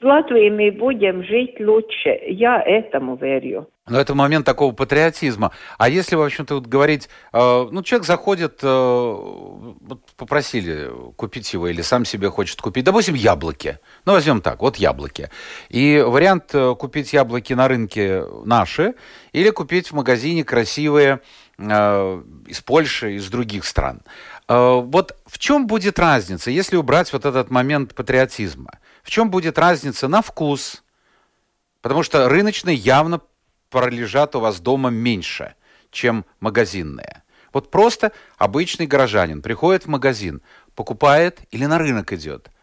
в 0.00 0.04
Латвии 0.04 0.50
мы 0.50 0.70
будем 0.72 1.22
жить 1.24 1.60
лучше. 1.60 2.18
Я 2.26 2.60
этому 2.60 3.16
верю. 3.16 3.68
Но 3.88 3.98
это 4.00 4.14
момент 4.14 4.46
такого 4.46 4.72
патриотизма. 4.72 5.50
А 5.76 5.88
если, 5.88 6.14
в 6.14 6.22
общем-то, 6.22 6.54
вот 6.54 6.66
говорить, 6.66 7.08
э, 7.32 7.68
ну, 7.70 7.82
человек 7.82 8.06
заходит, 8.06 8.60
э, 8.62 8.66
вот 8.66 10.00
попросили 10.16 10.88
купить 11.16 11.52
его 11.52 11.66
или 11.66 11.82
сам 11.82 12.04
себе 12.04 12.30
хочет 12.30 12.60
купить, 12.60 12.84
допустим, 12.84 13.14
яблоки. 13.14 13.78
Ну, 14.04 14.12
возьмем 14.12 14.40
так, 14.40 14.60
вот 14.60 14.76
яблоки. 14.76 15.30
И 15.68 16.00
вариант 16.04 16.54
э, 16.54 16.74
купить 16.76 17.12
яблоки 17.12 17.54
на 17.54 17.66
рынке 17.66 18.24
наши 18.44 18.94
или 19.32 19.50
купить 19.50 19.88
в 19.88 19.94
магазине 19.94 20.44
красивые 20.44 21.20
э, 21.58 22.22
из 22.46 22.60
Польши, 22.60 23.14
из 23.14 23.28
других 23.30 23.64
стран. 23.64 24.02
Вот 24.58 25.16
в 25.26 25.38
чем 25.38 25.66
будет 25.66 25.98
разница, 25.98 26.50
если 26.50 26.76
убрать 26.76 27.12
вот 27.12 27.24
этот 27.24 27.50
момент 27.50 27.94
патриотизма? 27.94 28.78
В 29.02 29.10
чем 29.10 29.30
будет 29.30 29.58
разница 29.58 30.08
на 30.08 30.22
вкус? 30.22 30.82
Потому 31.80 32.02
что 32.02 32.28
рыночные 32.28 32.76
явно 32.76 33.20
пролежат 33.70 34.36
у 34.36 34.40
вас 34.40 34.60
дома 34.60 34.90
меньше, 34.90 35.54
чем 35.90 36.24
магазинные. 36.40 37.22
Вот 37.52 37.70
просто 37.70 38.12
обычный 38.38 38.86
горожанин 38.86 39.42
приходит 39.42 39.84
в 39.84 39.88
магазин, 39.88 40.42
покупает 40.74 41.40
или 41.50 41.66
на 41.66 41.78
рынок 41.78 42.12
идет– 42.12 42.50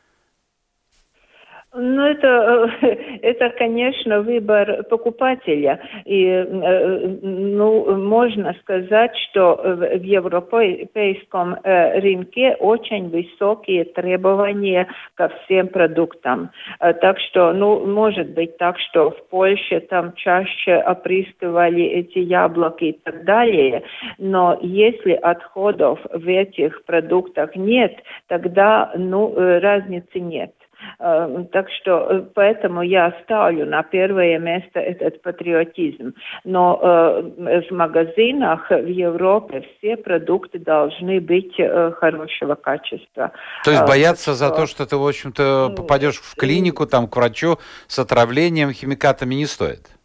ну, 1.74 2.04
это, 2.04 2.72
это, 3.22 3.50
конечно, 3.52 4.22
выбор 4.22 4.84
покупателя. 4.90 5.80
И, 6.06 6.26
э, 6.26 7.18
ну, 7.22 7.96
можно 7.96 8.56
сказать, 8.62 9.16
что 9.30 9.56
в 9.64 10.02
европейском 10.04 11.56
э, 11.64 12.00
рынке 12.00 12.56
очень 12.60 13.10
высокие 13.10 13.86
требования 13.86 14.88
ко 15.14 15.30
всем 15.30 15.68
продуктам. 15.68 16.50
Э, 16.80 16.94
так 16.94 17.20
что, 17.20 17.54
ну, 17.54 17.86
может 17.86 18.32
быть 18.32 18.58
так, 18.58 18.80
что 18.80 19.12
в 19.12 19.30
Польше 19.30 19.80
там 19.82 20.14
чаще 20.14 20.78
опрыскивали 20.78 21.84
эти 21.84 22.20
яблоки 22.20 22.86
и 22.86 23.00
так 23.04 23.26
далее. 23.26 23.84
Но 24.18 24.58
если 24.62 25.14
отходов 25.14 26.00
в 26.12 26.28
этих 26.28 26.84
продуктах 26.86 27.56
нет, 27.56 27.96
тогда, 28.28 28.92
ну, 28.96 29.34
разницы 29.36 30.20
нет. 30.20 30.52
Э, 31.00 31.46
так 31.52 31.68
что 31.80 32.08
э, 32.10 32.22
поэтому 32.34 32.82
я 32.82 33.14
ставлю 33.24 33.66
на 33.66 33.84
первое 33.84 34.40
место 34.40 34.80
этот 34.80 35.22
патриотизм. 35.22 36.14
Но 36.44 36.80
э, 36.82 37.62
в 37.70 37.72
магазинах 37.72 38.70
в 38.70 38.88
Европе 38.88 39.66
все 39.78 39.98
продукты 39.98 40.60
должны 40.60 41.20
быть 41.20 41.56
хорошего 41.56 42.56
качества. 42.56 43.32
То 43.64 43.72
есть 43.72 43.86
бояться 43.86 44.34
за 44.34 44.50
то, 44.50 44.66
что 44.66 44.86
ты, 44.86 44.98
в 44.98 45.08
общем-то, 45.08 45.74
попадешь 45.76 46.18
в 46.18 46.36
клинику, 46.36 46.86
там, 46.86 47.08
к 47.08 47.16
врачу 47.16 47.58
с 47.88 48.00
отравлением 48.00 48.72
химикатами 48.72 49.36
не 49.36 49.46
стоит? 49.46 49.99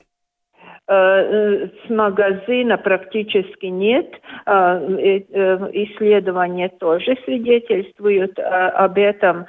С 0.87 1.89
магазина 1.89 2.77
практически 2.77 3.67
нет. 3.67 4.21
Исследования 5.73 6.69
тоже 6.69 7.17
свидетельствуют 7.25 8.39
об 8.39 8.99
этом. 8.99 9.47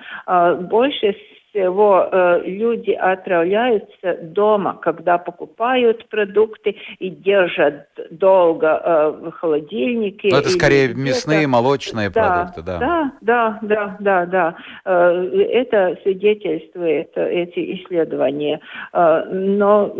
Больше 0.69 1.13
всего 1.55 2.09
э, 2.11 2.41
люди 2.45 2.91
отравляются 2.91 4.17
дома, 4.21 4.77
когда 4.81 5.17
покупают 5.17 6.07
продукты 6.09 6.75
и 6.99 7.09
держат 7.09 7.87
долго 8.11 8.67
э, 8.67 9.29
в 9.29 9.31
холодильнике. 9.31 10.29
Но 10.31 10.39
это 10.39 10.49
скорее 10.49 10.93
мясные, 10.93 11.47
молочные 11.47 12.09
да, 12.09 12.51
продукты, 12.51 12.61
да. 12.61 12.79
Да, 12.79 13.11
да, 13.21 13.59
да, 13.61 13.95
да, 13.99 14.25
да. 14.25 14.55
Э, 14.85 15.29
это 15.53 15.97
свидетельствует 16.03 17.11
эти 17.15 17.75
исследования. 17.75 18.59
Э, 18.91 19.23
но, 19.31 19.95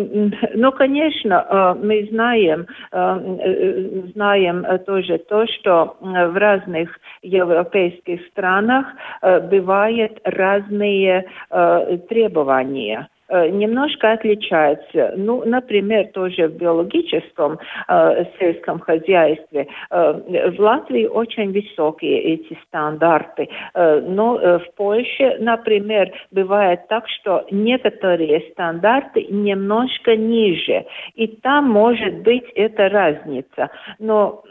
но, 0.53 0.71
конечно, 0.73 1.45
э, 1.49 1.85
мы 1.85 2.07
знаем, 2.11 2.67
э, 2.91 3.37
э, 3.39 4.01
знаем 4.13 4.65
тоже 4.85 5.19
то, 5.19 5.47
что 5.47 5.95
в 6.01 6.37
разных 6.37 6.89
европейских 7.21 8.25
странах 8.27 8.85
э, 9.21 9.39
бывают 9.39 10.19
разные 10.25 11.25
э, 11.49 11.97
требования 12.09 13.07
э, 13.27 13.49
немножко 13.49 14.11
отличаются. 14.11 15.13
Ну, 15.17 15.43
например, 15.45 16.07
тоже 16.13 16.47
в 16.47 16.57
биологическом 16.57 17.59
э, 17.87 18.25
сельском 18.39 18.79
хозяйстве 18.79 19.67
э, 19.89 20.51
в 20.51 20.59
Латвии 20.59 21.05
очень 21.05 21.51
высокие 21.51 22.21
эти 22.21 22.57
стандарты, 22.67 23.49
э, 23.73 24.01
но 24.01 24.39
э, 24.39 24.59
в 24.59 24.73
Польше, 24.75 25.37
например, 25.39 26.11
бывает 26.31 26.87
так, 26.87 27.07
что 27.09 27.45
некоторые 27.51 28.51
стандарты 28.51 29.25
немножко 29.29 30.15
ниже, 30.15 30.85
и 31.15 31.27
там 31.27 31.69
может 31.69 32.21
быть 32.21 32.45
эта 32.55 32.89
разница. 32.89 33.69
Но, 33.99 34.43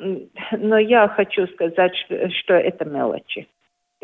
но 0.52 0.78
я 0.78 1.08
хочу 1.08 1.46
сказать, 1.48 1.94
что 2.40 2.54
это 2.54 2.84
мелочи. 2.84 3.46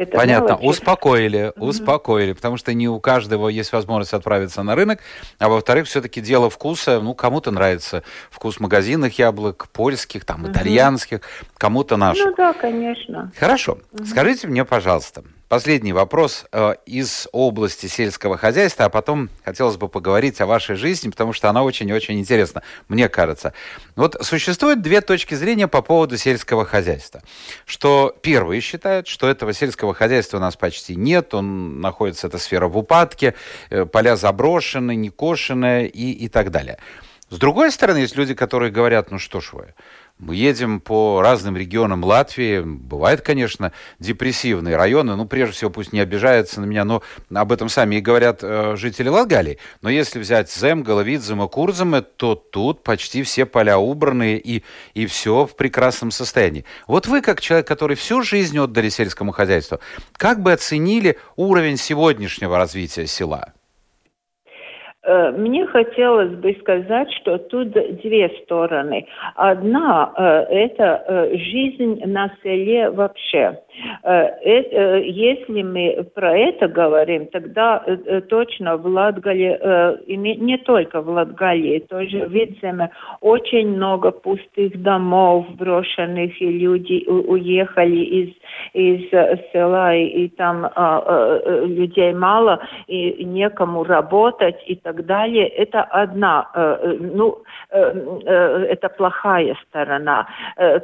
Это 0.01 0.17
Понятно, 0.17 0.53
мелочи. 0.53 0.65
успокоили, 0.65 1.53
угу. 1.57 1.67
успокоили, 1.67 2.33
потому 2.33 2.57
что 2.57 2.73
не 2.73 2.89
у 2.89 2.99
каждого 3.01 3.49
есть 3.49 3.71
возможность 3.71 4.15
отправиться 4.15 4.63
на 4.63 4.75
рынок, 4.75 5.01
а 5.39 5.51
во-вторых, 5.51 5.87
все-таки 5.89 6.23
дело 6.23 6.49
вкуса, 6.49 7.01
ну, 7.03 7.13
кому-то 7.13 7.51
нравится 7.51 8.03
вкус 8.31 8.61
магазинных 8.61 9.19
яблок, 9.19 9.69
польских, 9.69 10.25
там, 10.25 10.45
угу. 10.45 10.53
итальянских, 10.53 11.21
кому-то 11.59 11.99
наших. 11.99 12.25
Ну 12.25 12.35
да, 12.35 12.55
конечно. 12.55 13.31
Хорошо, 13.39 13.77
угу. 13.93 14.07
скажите 14.07 14.47
мне, 14.47 14.65
пожалуйста, 14.65 15.23
Последний 15.51 15.93
вопрос 15.93 16.47
э, 16.53 16.75
из 16.87 17.27
области 17.33 17.87
сельского 17.87 18.37
хозяйства, 18.37 18.85
а 18.85 18.89
потом 18.89 19.29
хотелось 19.45 19.77
бы 19.77 19.89
поговорить 19.89 20.41
о 20.41 20.47
вашей 20.47 20.77
жизни, 20.77 21.11
потому 21.11 21.33
что 21.33 21.51
она 21.51 21.65
очень-очень 21.65 22.21
интересна, 22.21 22.63
мне 22.87 23.09
кажется. 23.09 23.53
Вот 23.97 24.17
существует 24.21 24.81
две 24.81 25.01
точки 25.01 25.35
зрения 25.35 25.67
по 25.67 25.83
поводу 25.83 26.17
сельского 26.19 26.65
хозяйства. 26.65 27.23
Что 27.67 28.17
первые 28.23 28.61
считают, 28.61 29.09
что 29.09 29.29
этого 29.29 29.53
сельского 29.53 29.93
хозяйства 29.93 30.37
у 30.37 30.41
нас 30.41 30.55
почти 30.55 30.95
нет, 30.95 31.35
он 31.35 31.81
находится, 31.81 32.29
эта 32.29 32.39
сфера 32.39 32.69
в 32.69 32.79
упадке, 32.79 33.35
э, 33.71 33.87
поля 33.87 34.15
заброшены, 34.15 34.95
некошенные 34.95 35.89
и, 35.89 36.13
и 36.13 36.29
так 36.29 36.53
далее. 36.53 36.79
С 37.29 37.39
другой 37.39 37.73
стороны, 37.73 37.99
есть 37.99 38.15
люди, 38.15 38.35
которые 38.35 38.71
говорят, 38.71 39.11
ну 39.11 39.19
что 39.19 39.41
ж 39.41 39.53
вы, 39.53 39.75
мы 40.21 40.37
едем 40.37 40.81
по 40.81 41.23
разным 41.23 41.57
регионам 41.57 42.05
Латвии. 42.05 42.61
Бывают, 42.61 43.23
конечно, 43.23 43.73
депрессивные 43.99 44.77
районы. 44.77 45.17
Ну, 45.17 45.25
прежде 45.25 45.55
всего, 45.55 45.71
пусть 45.71 45.93
не 45.93 46.01
обижаются 46.01 46.61
на 46.61 46.67
меня, 46.67 46.85
но 46.85 47.03
об 47.35 47.53
этом 47.53 47.69
сами 47.69 47.97
и 47.97 48.01
говорят 48.01 48.41
э, 48.43 48.77
жители 48.77 49.09
Латгалии. 49.09 49.59
Но 49.81 49.89
если 49.89 50.19
взять 50.19 50.53
Земгала, 50.53 51.01
Видзема, 51.01 51.49
Курзема, 51.49 52.03
то 52.03 52.35
тут 52.35 52.83
почти 52.85 53.23
все 53.23 53.47
поля 53.47 53.79
убраны 53.79 54.37
и, 54.37 54.63
и 54.93 55.07
все 55.07 55.47
в 55.47 55.57
прекрасном 55.57 56.11
состоянии. 56.11 56.67
Вот 56.87 57.07
вы, 57.07 57.23
как 57.23 57.41
человек, 57.41 57.67
который 57.67 57.97
всю 57.97 58.23
жизнь 58.23 58.59
отдали 58.59 58.91
сельскому 58.91 59.33
хозяйству, 59.33 59.81
как 60.13 60.43
бы 60.43 60.53
оценили 60.53 61.19
уровень 61.37 61.79
сегодняшнего 61.79 62.59
развития 62.59 63.07
села? 63.07 63.55
Э, 65.03 65.31
мне 65.31 65.67
хотелось 65.67 66.33
бы 66.37 66.55
сказать, 66.61 67.11
что 67.15 67.39
тут 67.39 67.71
две 67.71 68.29
стороны. 68.43 69.07
Одна 69.35 70.13
э,– 70.15 70.23
это 70.51 71.03
э, 71.07 71.37
жизнь 71.37 72.03
на 72.05 72.31
селе 72.43 72.91
вообще. 72.91 73.59
Если 74.05 75.63
мы 75.63 76.05
про 76.15 76.37
это 76.37 76.69
говорим, 76.69 77.27
тогда 77.29 77.83
точно 78.29 78.77
в 78.77 78.87
Латгале, 78.87 79.99
не 80.07 80.59
только 80.59 81.01
в 81.01 81.09
Латгале, 81.09 81.81
тоже 81.81 82.27
в 82.27 82.33
Видземе 82.33 82.91
очень 83.21 83.69
много 83.69 84.11
пустых 84.11 84.83
домов 84.83 85.47
брошенных, 85.57 86.41
и 86.43 86.47
люди 86.47 87.05
уехали 87.09 88.01
из, 88.01 88.29
из 88.75 89.09
села, 89.53 89.95
и, 89.95 90.29
там 90.29 90.69
людей 91.67 92.13
мало, 92.13 92.61
и 92.87 93.25
некому 93.25 93.85
работать, 93.85 94.63
и 94.67 94.75
так 94.75 94.90
так 94.91 95.07
далее, 95.07 95.47
это 95.47 95.83
одна, 95.83 96.51
э, 96.53 96.79
э, 96.83 96.97
ну, 96.99 97.39
э, 97.71 98.67
это 98.71 98.89
плохая 98.89 99.57
сторона. 99.69 100.27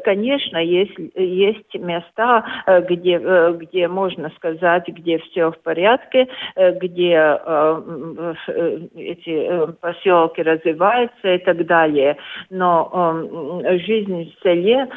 Конечно, 0.05 0.59
есть, 0.59 0.97
есть 1.15 1.75
места, 1.75 2.45
где, 2.89 3.19
где 3.59 3.89
можно 3.89 4.31
сказать, 4.37 4.87
где 4.89 5.19
все 5.19 5.51
в 5.51 5.59
порядке, 5.59 6.29
где 6.57 7.39
эти 8.95 9.73
поселки 9.81 10.43
развиваются 10.43 11.35
и 11.35 11.39
так 11.39 11.67
далее. 11.67 12.17
Но 12.51 13.25
жизнь 13.87 14.33
в 14.33 14.43
селе 14.43 14.89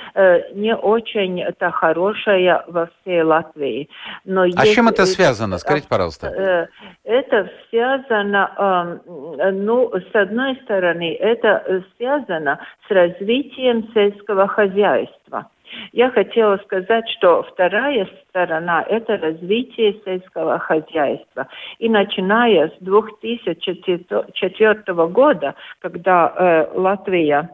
не 0.53 0.75
очень-то 0.75 1.71
хорошая 1.71 2.63
во 2.67 2.89
всей 3.01 3.23
Латвии. 3.23 3.89
Но 4.25 4.41
а 4.41 4.47
есть, 4.47 4.75
чем 4.75 4.87
это 4.87 5.05
связано? 5.05 5.57
Скажите, 5.57 5.87
пожалуйста. 5.89 6.69
Это 7.03 7.49
связано 7.69 8.98
ну, 9.05 9.91
с 9.93 10.15
одной 10.15 10.55
стороны, 10.63 11.13
это 11.15 11.83
связано 11.97 12.59
с 12.88 12.91
развитием 12.91 13.89
сельского 13.93 14.47
хозяйства. 14.47 15.49
Я 15.91 16.09
хотела 16.09 16.57
сказать, 16.57 17.07
что 17.09 17.43
вторая 17.43 18.09
сторона– 18.29 18.83
это 18.89 19.17
развитие 19.17 19.99
сельского 20.05 20.57
хозяйства. 20.59 21.47
И 21.77 21.89
начиная 21.89 22.69
с 22.69 22.77
2004 22.79 25.07
года, 25.07 25.55
когда 25.79 26.33
э, 26.35 26.69
Латвия 26.73 27.49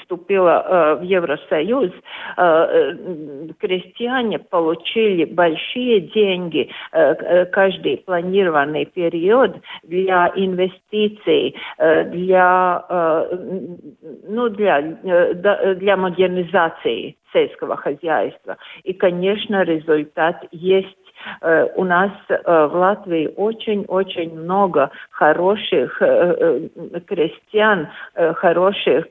вступила 0.00 0.98
в 1.00 1.02
Евросоюз, 1.02 1.90
крестьяне 3.58 4.38
получили 4.38 5.24
большие 5.24 6.00
деньги 6.00 6.70
каждый 7.52 7.98
планированный 7.98 8.84
период 8.84 9.56
для 9.82 10.30
инвестиций, 10.36 11.56
для, 11.78 12.84
ну, 14.28 14.48
для, 14.50 14.82
для 14.82 15.96
модернизации 15.96 17.16
сельского 17.32 17.76
хозяйства. 17.76 18.58
И, 18.84 18.92
конечно, 18.92 19.62
результат 19.62 20.44
есть 20.50 21.01
Э, 21.01 21.01
у 21.76 21.84
нас 21.84 22.10
э, 22.28 22.36
в 22.44 22.74
Латвии 22.74 23.32
очень-очень 23.36 24.38
много 24.38 24.90
хороших 25.10 26.00
э, 26.00 26.68
крестьян, 27.06 27.88
хороших 28.14 29.06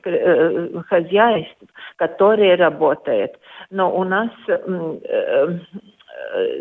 хозяйств, 0.88 1.56
которые 1.96 2.54
работают. 2.56 3.32
Но 3.70 3.94
у 3.96 4.04
нас 4.04 4.30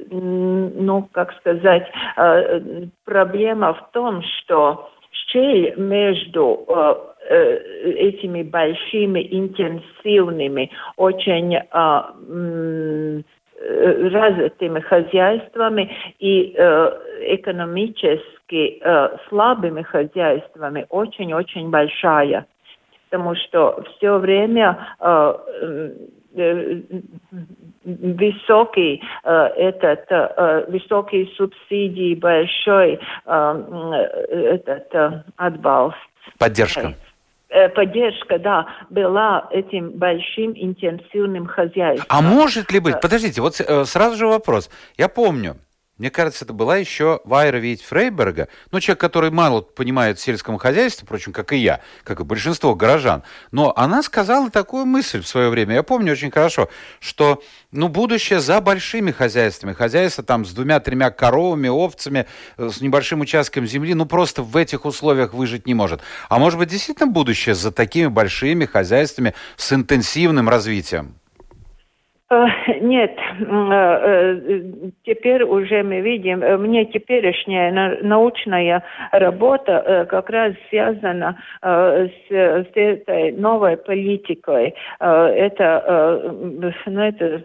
ну, 0.10 1.10
как 1.12 1.34
сказать, 1.38 1.88
проблема 3.06 3.74
в 3.74 3.92
том, 3.92 4.22
что 4.24 4.90
щель 5.28 5.76
между 5.78 6.66
этими 7.30 8.44
большими, 8.44 9.20
интенсивными, 9.32 10.72
очень 10.98 11.58
Развитыми 14.12 14.80
хозяйствами 14.80 15.92
и 16.20 16.56
э, 16.58 16.92
экономически 17.36 18.80
э, 18.82 19.18
слабыми 19.30 19.84
хозяйствами 19.84 20.86
очень-очень 20.90 21.70
большая. 21.70 22.46
Потому 23.10 23.36
что 23.36 23.84
все 23.98 24.18
время 24.18 24.78
высокий 27.84 29.04
этот 29.24 30.70
высокие 30.70 31.28
субсидии 31.36 32.16
большой 32.16 33.00
этот 33.26 35.22
отбалст 35.36 35.98
поддержка 36.38 36.94
поддержка, 37.76 38.40
да, 38.40 38.68
была 38.90 39.48
этим 39.52 39.92
большим 39.92 40.54
интенсивным 40.56 41.48
хозяйством. 41.48 42.06
А 42.10 42.22
может 42.22 42.72
ли 42.72 42.80
быть, 42.80 42.96
э. 42.96 43.00
подождите, 43.00 43.42
вот 43.42 43.60
э, 43.60 43.86
сразу 43.86 44.18
же 44.18 44.28
вопрос. 44.28 44.70
Я 44.98 45.10
помню, 45.10 45.58
мне 46.02 46.10
кажется, 46.10 46.46
это 46.46 46.54
была 46.54 46.78
еще 46.78 47.22
Вайра 47.26 47.58
Вейт 47.58 47.82
Фрейберга, 47.82 48.48
ну, 48.72 48.80
человек, 48.80 49.00
который 49.00 49.30
мало 49.30 49.62
понимает 49.62 50.18
в 50.18 50.22
сельском 50.24 50.58
хозяйстве, 50.58 51.06
впрочем, 51.06 51.32
как 51.32 51.54
и 51.54 51.58
я, 51.58 51.80
как 52.04 52.20
и 52.20 52.24
большинство 52.24 52.74
горожан. 52.74 53.22
Но 53.52 53.72
она 53.76 54.02
сказала 54.02 54.50
такую 54.50 54.88
мысль 54.88 55.22
в 55.22 55.28
свое 55.28 55.50
время, 55.50 55.76
я 55.76 55.84
помню 55.84 56.14
очень 56.14 56.32
хорошо, 56.32 56.70
что, 57.00 57.44
ну, 57.72 57.88
будущее 57.88 58.40
за 58.40 58.62
большими 58.62 59.12
хозяйствами. 59.12 59.74
Хозяйство 59.74 60.24
там 60.24 60.44
с 60.44 60.54
двумя-тремя 60.54 61.12
коровами, 61.12 61.68
овцами, 61.68 62.26
э, 62.58 62.70
с 62.74 62.82
небольшим 62.82 63.20
участком 63.22 63.68
земли, 63.68 63.94
ну, 63.94 64.08
просто 64.08 64.42
в 64.42 64.58
этих 64.58 64.86
условиях 64.86 65.36
выжить 65.36 65.68
не 65.68 65.76
может. 65.76 66.02
А 66.30 66.40
может 66.40 66.58
быть, 66.58 66.70
действительно 66.70 67.12
будущее 67.12 67.54
за 67.54 67.72
такими 67.72 68.08
большими 68.08 68.66
хозяйствами 68.66 69.36
с 69.56 69.72
интенсивным 69.72 70.50
развитием? 70.50 71.14
Э, 72.32 72.48
нет, 72.80 73.12
э, 73.40 73.44
э, 73.44 74.70
теперь 75.04 75.44
уже 75.44 75.84
мы 75.84 76.00
видим, 76.00 76.40
мне 76.62 76.86
теперешняя 76.86 78.00
научная 78.02 78.84
работа 79.12 80.08
как 80.10 80.30
раз 80.30 80.54
связана 80.70 81.38
с, 81.62 82.10
с 82.30 82.72
этой 82.74 83.34
новой 83.34 83.76
политикой. 83.76 84.74
Это, 85.00 86.32
ну, 86.86 87.02
это 87.02 87.44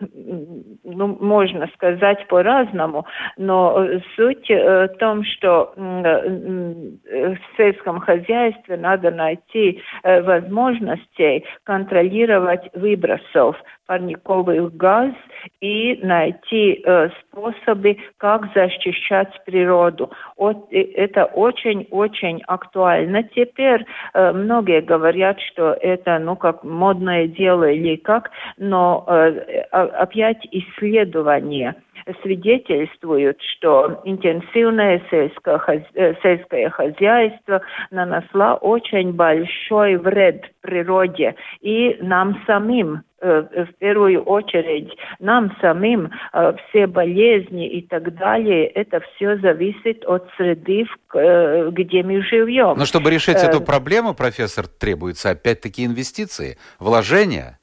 ну, 0.85 1.18
можно 1.20 1.68
сказать 1.75 2.27
по-разному, 2.29 3.07
но 3.37 3.87
суть 4.14 4.49
в 4.49 4.88
том, 4.99 5.25
что 5.25 5.72
в 5.77 7.37
сельском 7.57 8.01
хозяйстве 8.01 8.77
надо 8.77 9.11
найти 9.11 9.83
возможности 10.03 11.44
контролировать 11.64 12.70
выбросов 12.75 13.57
парниковых 13.87 14.76
газ 14.77 15.12
и 15.61 15.99
найти 16.03 16.83
э, 16.85 17.09
способы, 17.21 17.97
как 18.19 18.53
защищать 18.55 19.33
природу. 19.45 20.11
Вот, 20.37 20.69
э, 20.71 20.83
это 20.95 21.25
очень-очень 21.25 22.43
актуально. 22.47 23.23
Теперь 23.23 23.85
э, 24.15 24.33
многие 24.33 24.81
говорят, 24.81 25.41
что 25.41 25.77
это 25.81 26.19
ну 26.19 26.37
как 26.37 26.65
модное 26.65 27.27
дело 27.27 27.71
или 27.71 27.97
как, 27.97 28.31
но 28.59 29.05
э, 29.09 29.61
опять 29.71 30.47
исследования 30.51 31.77
свидетельствуют, 32.23 33.41
что 33.43 34.01
интенсивное 34.05 35.03
сельское, 35.11 35.85
э, 35.95 36.15
сельское 36.23 36.71
хозяйство 36.71 37.62
нанесло 37.91 38.59
очень 38.61 39.12
большой 39.12 39.97
вред 39.97 40.45
природе 40.61 41.35
и 41.61 41.97
нам 42.01 42.41
самим 42.47 43.03
в 43.20 43.68
первую 43.79 44.22
очередь 44.22 44.92
нам 45.18 45.57
самим 45.61 46.11
э, 46.33 46.55
все 46.68 46.87
болезни 46.87 47.68
и 47.68 47.83
так 47.83 48.14
далее, 48.14 48.66
это 48.66 49.00
все 49.00 49.38
зависит 49.38 50.05
от 50.07 50.29
среды, 50.37 50.87
э, 51.14 51.70
где 51.72 52.02
мы 52.02 52.22
живем. 52.22 52.76
Но 52.76 52.85
чтобы 52.85 53.11
решить 53.11 53.37
эту 53.37 53.61
проблему, 53.61 54.14
профессор, 54.14 54.66
требуется 54.66 55.31
опять-таки 55.31 55.85
инвестиции, 55.85 56.59
вложения. 56.79 57.59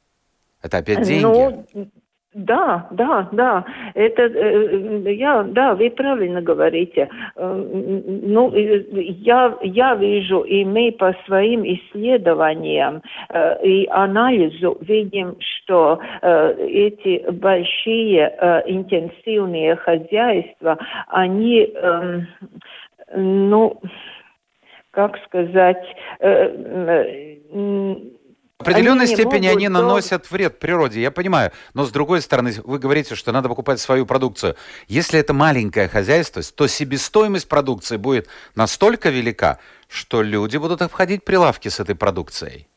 Это 0.62 0.78
опять 0.78 1.00
ну, 1.00 1.06
деньги. 1.06 1.66
Ну, 1.74 1.92
да, 2.34 2.88
да, 2.92 3.30
да. 3.32 3.66
Это 3.94 4.24
э, 4.24 5.14
я, 5.14 5.44
да, 5.44 5.76
вы 5.76 5.90
правильно 5.92 6.42
говорите. 6.42 7.08
Э, 7.36 7.66
ну, 8.24 8.52
я, 8.54 9.56
я 9.62 9.96
вижу, 9.96 10.42
и 10.42 10.66
мы 10.66 10.92
по 10.94 11.16
своим 11.26 11.64
исследованиям 11.64 13.04
э, 13.30 13.66
и 13.66 13.88
анализу 13.90 14.78
видим, 14.82 15.36
что 15.40 16.00
эти 16.22 17.30
большие 17.32 18.64
интенсивные 18.66 19.76
хозяйства, 19.76 20.78
они, 21.08 21.72
эм, 21.76 22.28
ну, 23.16 23.80
как 24.92 25.18
сказать, 25.26 25.84
определенной 28.64 29.06
они 29.06 29.14
степени 29.14 29.48
они 29.48 29.68
наносят 29.70 30.30
вред 30.32 30.60
природе, 30.60 31.02
я 31.02 31.12
понимаю. 31.12 31.52
Но 31.74 31.86
с 31.86 31.92
другой 31.92 32.22
стороны, 32.22 32.54
вы 32.64 32.80
говорите, 32.80 33.16
что 33.16 33.32
надо 33.32 33.50
покупать 33.50 33.80
свою 33.80 34.06
продукцию. 34.06 34.56
Если 34.88 35.20
это 35.20 35.34
маленькое 35.34 35.88
хозяйство, 35.88 36.42
то 36.42 36.68
себестоимость 36.68 37.48
продукции 37.48 37.98
будет 37.98 38.28
настолько 38.56 39.10
велика, 39.10 39.60
что 39.88 40.22
люди 40.22 40.58
будут 40.58 40.82
обходить 40.82 41.24
прилавки 41.24 41.70
с 41.70 41.80
этой 41.80 41.96
продукцией. 41.96 42.68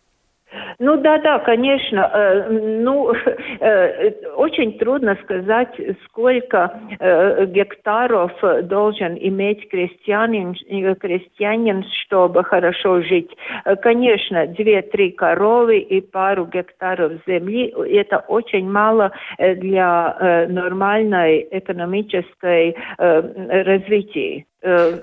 Ну 0.78 0.96
да, 0.98 1.18
да, 1.18 1.38
конечно. 1.40 2.10
Э, 2.12 2.48
ну, 2.50 3.12
э, 3.60 4.10
очень 4.36 4.78
трудно 4.78 5.16
сказать, 5.22 5.74
сколько 6.04 6.80
э, 6.98 7.46
гектаров 7.46 8.32
должен 8.62 9.16
иметь 9.18 9.68
крестьянин, 9.68 10.54
крестьянин, 10.96 11.84
чтобы 12.02 12.44
хорошо 12.44 13.02
жить. 13.02 13.30
Конечно, 13.82 14.46
две-три 14.46 15.10
коровы 15.12 15.78
и 15.78 16.00
пару 16.00 16.46
гектаров 16.46 17.12
земли– 17.26 17.74
это 17.92 18.18
очень 18.18 18.70
мало 18.70 19.12
для 19.38 20.46
нормальной 20.48 21.46
экономической 21.50 22.76
развития. 22.98 24.44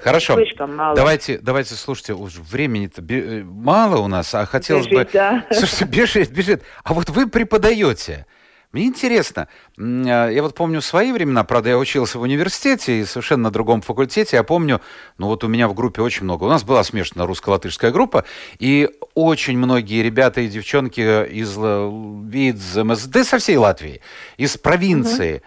Хорошо. 0.02 0.36
Слишком 0.36 0.76
мало. 0.76 0.96
Давайте, 0.96 1.38
давайте, 1.38 1.76
слушайте, 1.76 2.14
уже 2.14 2.42
времени-то 2.42 3.02
мало 3.46 3.98
у 3.98 4.08
нас, 4.08 4.34
а 4.36 4.46
хотелось 4.46 4.88
бежит, 4.88 5.08
бы... 5.08 5.10
Да. 5.14 5.46
Слушайте, 5.52 5.86
бежит, 5.86 6.32
бежит. 6.32 6.64
А 6.84 6.94
вот 6.94 7.10
вы 7.10 7.28
преподаете. 7.28 8.26
Мне 8.74 8.86
интересно, 8.86 9.48
а, 9.78 10.30
я 10.30 10.42
вот 10.42 10.56
помню 10.56 10.82
свои 10.82 11.12
времена, 11.12 11.44
правда, 11.44 11.70
я 11.70 11.78
учился 11.78 12.18
в 12.18 12.24
университете 12.24 13.00
и 13.00 13.06
совершенно 13.06 13.44
на 13.44 13.52
другом 13.52 13.82
факультете, 13.82 14.36
я 14.36 14.44
помню, 14.44 14.82
ну 15.20 15.28
вот 15.28 15.44
у 15.44 15.48
меня 15.48 15.68
в 15.68 15.76
группе 15.76 16.02
очень 16.02 16.24
много, 16.24 16.46
у 16.46 16.50
нас 16.50 16.64
была 16.64 16.84
смешанная 16.84 17.28
русско-латышская 17.28 17.92
группа, 17.92 18.26
и 18.58 18.90
очень 19.14 19.60
многие 19.60 20.02
ребята 20.02 20.42
и 20.42 20.48
девчонки 20.48 21.02
из 21.02 21.56
ВИДЗ, 21.56 23.06
да 23.10 23.24
со 23.24 23.38
всей 23.38 23.58
Латвии, 23.58 24.02
из 24.38 24.58
провинции, 24.58 25.36
угу. 25.36 25.44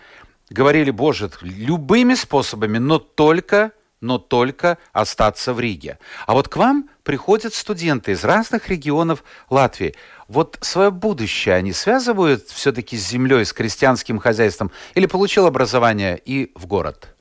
говорили, 0.51 0.93
боже, 0.93 1.29
любыми 1.43 2.15
способами, 2.15 2.79
но 2.79 3.01
только 3.01 3.73
но 4.07 4.19
только 4.19 4.79
остаться 4.93 5.53
в 5.53 5.61
Риге. 5.61 5.99
А 6.27 6.33
вот 6.33 6.49
к 6.49 6.57
вам 6.57 6.89
приходят 7.05 7.53
студенты 7.53 8.13
из 8.13 8.25
разных 8.25 8.69
регионов 8.69 9.25
Латвии. 9.51 9.95
Вот 10.29 10.57
свое 10.61 10.91
будущее 10.91 11.55
они 11.55 11.73
связывают 11.73 12.43
все-таки 12.43 12.97
с 12.97 13.09
землей, 13.09 13.45
с 13.45 13.53
крестьянским 13.53 14.19
хозяйством 14.19 14.71
или 14.95 15.07
получил 15.07 15.47
образование 15.47 16.19
и 16.25 16.53
в 16.55 16.67
город? 16.67 17.13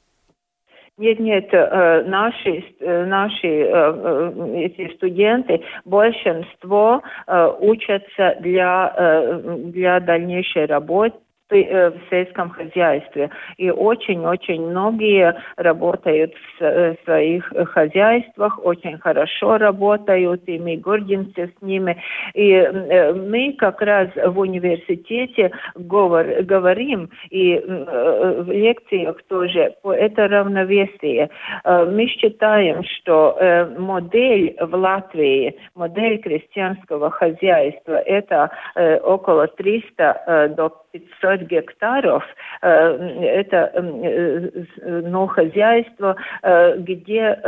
Нет, 0.98 1.20
нет, 1.20 1.52
наши, 1.52 2.64
наши 2.80 3.48
эти 3.48 4.96
студенты, 4.96 5.62
большинство 5.84 7.02
учатся 7.60 8.38
для, 8.40 9.42
для 9.44 10.00
дальнейшей 10.00 10.66
работы 10.68 11.18
Э, 11.18 11.25
в 11.50 11.94
сельском 12.10 12.50
хозяйстве. 12.50 13.30
И 13.58 13.70
очень-очень 13.70 14.62
многие 14.62 15.36
работают 15.58 16.34
в 16.60 16.96
своих 17.04 17.52
хозяйствах, 17.74 18.60
очень 18.64 18.98
хорошо 18.98 19.58
работают, 19.58 20.42
и 20.48 20.58
мы 20.58 20.78
гордимся 20.78 21.48
с 21.48 21.62
ними. 21.62 21.98
И 22.34 22.52
э, 22.52 23.14
мы 23.14 23.54
как 23.58 23.82
раз 23.82 24.10
в 24.16 24.40
университете 24.40 25.52
говор, 25.76 26.26
говорим, 26.44 27.10
и 27.30 27.56
э, 27.56 28.42
в 28.42 28.52
лекциях 28.52 29.22
тоже, 29.28 29.76
по 29.82 29.94
это 29.94 30.28
равновесие. 30.28 31.30
Мы 31.64 32.08
считаем, 32.08 32.84
что 32.84 33.38
модель 33.78 34.56
в 34.60 34.76
Латвии, 34.76 35.56
модель 35.76 36.20
крестьянского 36.20 37.10
хозяйства, 37.12 37.94
это 37.94 38.52
около 39.04 39.48
300 39.48 40.54
до 40.56 40.70
500 41.00 41.42
гектаров 41.42 42.24
э, 42.62 42.68
это 42.68 43.72
э, 43.74 45.02
ну, 45.04 45.28
хозяйство, 45.28 46.16
э, 46.42 46.78
где 46.78 47.40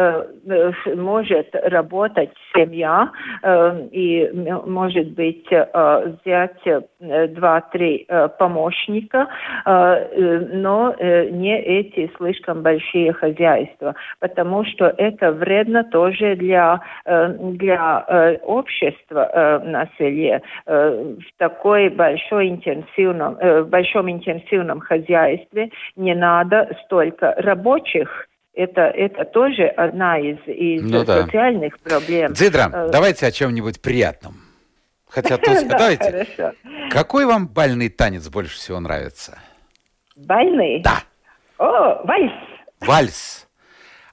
может 0.95 1.49
работать 1.53 2.29
семья 2.55 3.10
и 3.91 4.31
может 4.65 5.12
быть 5.12 5.47
взять 5.49 6.62
два-три 6.99 8.07
помощника, 8.39 9.27
но 9.65 10.95
не 10.99 11.60
эти 11.60 12.12
слишком 12.17 12.62
большие 12.62 13.13
хозяйства, 13.13 13.95
потому 14.19 14.65
что 14.65 14.93
это 14.97 15.31
вредно 15.31 15.83
тоже 15.83 16.36
для, 16.36 16.81
для 17.05 18.38
общества 18.43 19.62
на 19.65 19.88
селе 19.97 20.41
в 20.65 21.38
такой 21.38 21.89
большой 21.89 22.49
интенсивном 22.49 23.37
в 23.39 23.65
большом 23.65 24.12
интенсивном 24.12 24.80
хозяйстве 24.80 25.69
не 25.95 26.15
надо 26.15 26.76
столько 26.86 27.34
рабочих. 27.38 28.28
Это, 28.54 28.82
это 28.82 29.23
тоже 29.26 29.67
одна 29.67 30.17
из, 30.17 30.38
из 30.47 30.82
ну, 30.82 31.06
да. 31.06 31.23
социальных 31.23 31.80
проблем. 31.80 32.34
Дзидра, 32.34 32.71
э, 32.73 32.89
давайте 32.91 33.28
о 33.28 33.32
чем-нибудь 33.32 33.82
приятном. 33.82 34.34
Хотя 35.08 35.38
тут, 35.38 35.67
давайте. 35.67 36.28
Какой 36.89 37.26
вам 37.26 37.47
бальный 37.47 37.89
танец 37.89 38.28
больше 38.30 38.56
всего 38.56 38.80
нравится? 38.80 39.38
Бальный? 40.15 40.82
Да. 40.82 41.04
О, 41.60 42.04
вальс. 42.04 42.32
Вальс. 42.82 43.47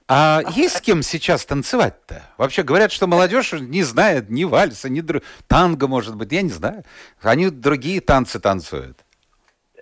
А 0.07 0.43
есть 0.51 0.77
с 0.77 0.81
кем 0.83 1.03
сейчас 1.03 1.47
танцевать-то? 1.47 2.23
Вообще 2.37 2.63
говорят, 2.63 2.93
что 2.93 3.07
молодежь 3.07 3.53
не 3.53 3.83
знает 3.83 4.29
ни 4.29 4.45
вальса, 4.45 4.91
ни 4.91 5.01
др... 5.01 5.23
танго, 5.47 5.89
может 5.89 6.15
быть, 6.17 6.31
я 6.33 6.43
не 6.43 6.51
знаю. 6.51 6.85
Они 7.23 7.49
другие 7.49 8.03
танцы 8.03 8.39
танцуют. 8.39 9.04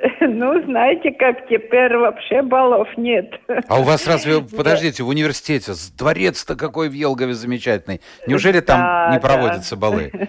Ну, 0.21 0.62
знаете, 0.65 1.12
как 1.12 1.49
теперь 1.49 1.97
вообще 1.97 2.43
баллов 2.43 2.88
нет. 2.97 3.35
А 3.69 3.81
у 3.81 3.83
вас 3.83 4.07
разве, 4.07 4.41
подождите, 4.57 5.03
в 5.03 5.09
университете 5.09 5.73
дворец-то 5.97 6.57
какой 6.57 6.88
в 6.88 6.93
Елгове 6.93 7.35
замечательный. 7.35 8.01
Неужели 8.27 8.61
там 8.61 8.81
да, 8.81 9.11
не 9.12 9.21
проводятся 9.21 9.77
да. 9.77 9.81
балы? 9.81 10.12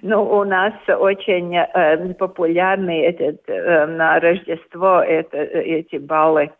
Ну, 0.00 0.22
у 0.22 0.44
нас 0.44 0.72
очень 0.86 1.56
э, 1.56 2.14
популярный 2.14 3.00
этот, 3.00 3.40
э, 3.48 3.86
на 3.86 4.20
Рождество 4.20 5.00
это, 5.00 5.36
эти 5.38 5.96
баллы 5.96 6.52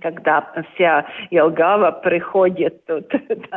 когда 0.00 0.46
вся 0.74 1.06
Елгава 1.30 1.92
приходит 1.92 2.84
тут 2.86 3.06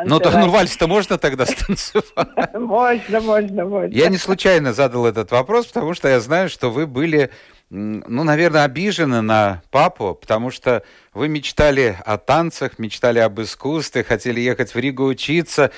Ну, 0.06 0.20
то, 0.20 0.32
ну 0.32 0.50
вальс-то 0.50 0.88
можно 0.88 1.18
тогда 1.18 1.46
станцевать? 1.48 2.54
Можно, 2.54 3.22
можно, 3.22 3.66
можно. 3.66 3.94
Я 3.94 4.10
не 4.10 4.18
случайно 4.18 4.74
задал 4.74 5.06
этот 5.06 5.32
вопрос, 5.32 5.68
потому 5.68 5.94
что 5.94 6.08
я 6.08 6.20
знаю, 6.20 6.50
что 6.50 6.70
вы 6.70 6.88
были 6.88 7.32
ну, 7.72 8.24
наверное, 8.24 8.64
обижены 8.64 9.22
на 9.22 9.62
папу, 9.70 10.16
потому 10.16 10.50
что 10.50 10.82
вы 11.14 11.28
мечтали 11.28 11.96
о 12.04 12.18
танцах, 12.18 12.80
мечтали 12.80 13.20
об 13.20 13.40
искусстве, 13.42 14.04
хотели 14.04 14.40
ехать 14.40 14.74
в 14.74 14.80
Ригу 14.80 15.06
учиться, 15.06 15.70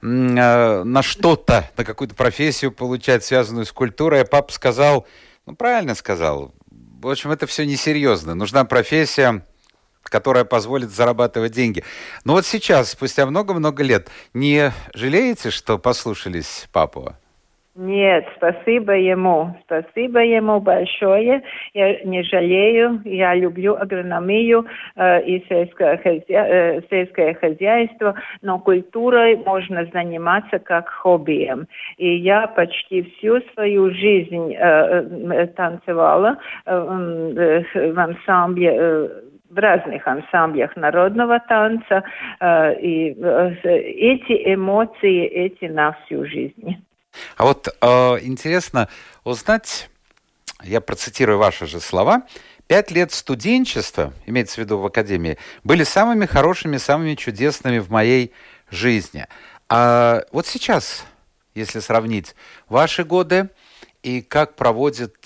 э, 0.00 0.04
на 0.04 1.02
что-то, 1.02 1.64
на 1.76 1.84
какую-то 1.84 2.14
профессию 2.14 2.70
получать, 2.70 3.24
связанную 3.24 3.66
с 3.66 3.72
культурой. 3.72 4.22
А 4.22 4.24
папа 4.24 4.52
сказал, 4.52 5.08
ну, 5.44 5.56
правильно 5.56 5.96
сказал, 5.96 6.54
в 7.00 7.08
общем, 7.08 7.32
это 7.32 7.48
все 7.48 7.66
несерьезно. 7.66 8.36
Нужна 8.36 8.64
профессия, 8.64 9.44
которая 10.10 10.44
позволит 10.44 10.90
зарабатывать 10.90 11.52
деньги. 11.52 11.82
Но 12.24 12.34
вот 12.34 12.44
сейчас, 12.44 12.90
спустя 12.90 13.24
много-много 13.24 13.82
лет, 13.82 14.08
не 14.34 14.72
жалеете, 14.94 15.50
что 15.50 15.78
послушались 15.78 16.68
папу? 16.72 17.14
Нет, 17.76 18.26
спасибо 18.36 18.92
ему. 18.92 19.56
Спасибо 19.64 20.18
ему 20.18 20.60
большое. 20.60 21.42
Я 21.72 22.02
не 22.02 22.24
жалею. 22.24 23.00
Я 23.04 23.34
люблю 23.34 23.76
агрономию 23.76 24.66
э, 24.96 25.22
и 25.22 25.46
сельское, 25.48 25.96
хозя... 25.98 26.22
э, 26.28 26.80
сельское 26.90 27.32
хозяйство, 27.34 28.16
но 28.42 28.58
культурой 28.58 29.36
можно 29.36 29.86
заниматься 29.94 30.58
как 30.58 30.88
хоббием. 30.88 31.68
И 31.96 32.16
я 32.16 32.48
почти 32.48 33.02
всю 33.02 33.40
свою 33.54 33.94
жизнь 33.94 34.52
э, 34.52 34.58
э, 34.58 35.46
танцевала 35.46 36.38
э, 36.66 37.64
э, 37.72 37.92
в 37.92 37.98
ансамбле 37.98 38.76
э, 38.78 39.08
в 39.50 39.58
разных 39.58 40.06
ансамблях 40.06 40.74
народного 40.76 41.40
танца. 41.40 42.02
Э, 42.40 42.74
и 42.80 43.14
э, 43.20 43.54
эти 43.64 44.54
эмоции, 44.54 45.26
эти 45.26 45.66
на 45.66 45.92
всю 45.92 46.24
жизнь. 46.24 46.82
А 47.36 47.44
вот 47.44 47.68
э, 47.68 47.86
интересно 48.22 48.88
узнать, 49.24 49.90
я 50.62 50.80
процитирую 50.80 51.38
ваши 51.38 51.66
же 51.66 51.80
слова, 51.80 52.22
Пять 52.70 52.92
лет 52.92 53.10
студенчества, 53.10 54.12
имеется 54.26 54.54
в 54.54 54.58
виду 54.58 54.78
в 54.78 54.86
академии, 54.86 55.38
были 55.64 55.82
самыми 55.82 56.24
хорошими, 56.24 56.76
самыми 56.76 57.16
чудесными 57.16 57.80
в 57.80 57.90
моей 57.90 58.32
жизни. 58.70 59.26
А 59.68 60.22
вот 60.30 60.46
сейчас, 60.46 61.04
если 61.56 61.80
сравнить 61.80 62.36
ваши 62.68 63.02
годы 63.02 63.50
и 64.04 64.22
как 64.22 64.54
проводят 64.54 65.16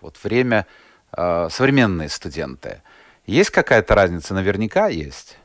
вот 0.00 0.16
время 0.24 0.66
э, 1.14 1.48
современные 1.50 2.08
студенты, 2.08 2.80
есть 3.26 3.50
какая-то 3.50 3.94
разница? 3.94 4.34
Наверняка 4.34 4.88
есть. 4.88 5.36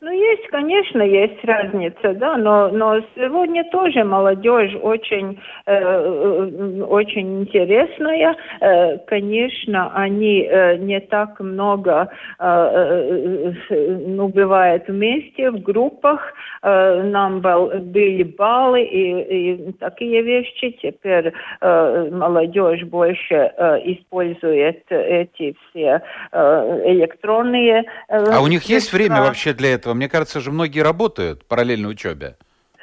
Ну, 0.00 0.12
есть, 0.12 0.46
конечно, 0.46 1.02
есть 1.02 1.44
разница, 1.44 2.12
да, 2.14 2.36
но, 2.36 2.68
но 2.68 3.00
сегодня 3.16 3.64
тоже 3.64 4.04
молодежь 4.04 4.72
очень, 4.80 5.40
э, 5.66 5.74
э, 5.74 6.82
очень 6.84 7.40
интересная. 7.40 8.36
Э, 8.60 8.98
конечно, 8.98 9.90
они 9.94 10.46
э, 10.48 10.76
не 10.76 11.00
так 11.00 11.40
много, 11.40 12.12
э, 12.38 13.54
э, 13.70 13.98
ну, 14.06 14.28
бывает 14.28 14.86
вместе, 14.86 15.50
в 15.50 15.60
группах. 15.62 16.32
Э, 16.62 17.02
нам 17.02 17.40
был, 17.40 17.66
были 17.80 18.22
баллы 18.22 18.82
и, 18.84 19.56
и 19.56 19.72
такие 19.80 20.22
вещи. 20.22 20.78
Теперь 20.80 21.32
э, 21.60 22.08
молодежь 22.12 22.84
больше 22.84 23.34
э, 23.34 23.78
использует 23.84 24.84
эти 24.90 25.56
все 25.70 26.02
э, 26.30 26.82
электронные... 26.86 27.82
Э, 28.08 28.24
а 28.30 28.40
у 28.42 28.46
них 28.46 28.62
есть 28.62 28.92
время 28.92 29.22
вообще 29.22 29.52
для 29.52 29.74
этого? 29.74 29.87
Этого? 29.88 29.94
Мне 29.94 30.08
кажется, 30.08 30.40
же 30.40 30.50
многие 30.52 30.80
работают 30.80 31.44
параллельно 31.46 31.88
учебе. 31.88 32.36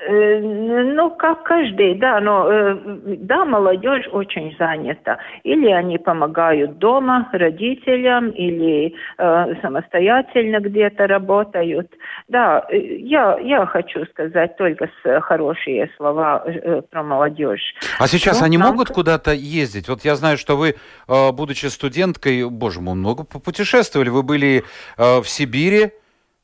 Э, 0.08 0.40
ну, 0.40 1.10
как 1.12 1.44
каждый, 1.44 1.96
да, 1.96 2.20
но 2.20 2.52
э, 2.52 2.76
да, 3.18 3.46
молодежь 3.46 4.06
очень 4.12 4.56
занята. 4.60 5.18
Или 5.44 5.72
они 5.72 5.98
помогают 5.98 6.78
дома 6.78 7.30
родителям, 7.32 8.30
или 8.30 8.94
э, 9.18 9.62
самостоятельно 9.62 10.60
где-то 10.60 11.08
работают. 11.08 11.92
Да, 12.28 12.66
э, 12.70 12.78
я, 12.78 13.40
я 13.40 13.66
хочу 13.66 14.06
сказать 14.06 14.58
только 14.58 14.90
хорошие 15.22 15.90
слова 15.98 16.46
про 16.92 17.04
молодежь. 17.04 17.74
А 17.98 18.08
сейчас 18.08 18.42
ну, 18.42 18.46
они 18.46 18.58
там... 18.58 18.68
могут 18.68 18.90
куда-то 18.90 19.32
ездить? 19.32 19.88
Вот 19.88 20.06
я 20.06 20.16
знаю, 20.16 20.38
что 20.38 20.58
вы, 20.58 20.76
будучи 21.08 21.68
студенткой, 21.68 22.50
боже 22.50 22.82
мой, 22.82 22.96
много 22.96 23.24
попутешествовали. 23.24 24.10
Вы 24.10 24.24
были 24.24 24.64
в 24.98 25.24
Сибири, 25.26 25.92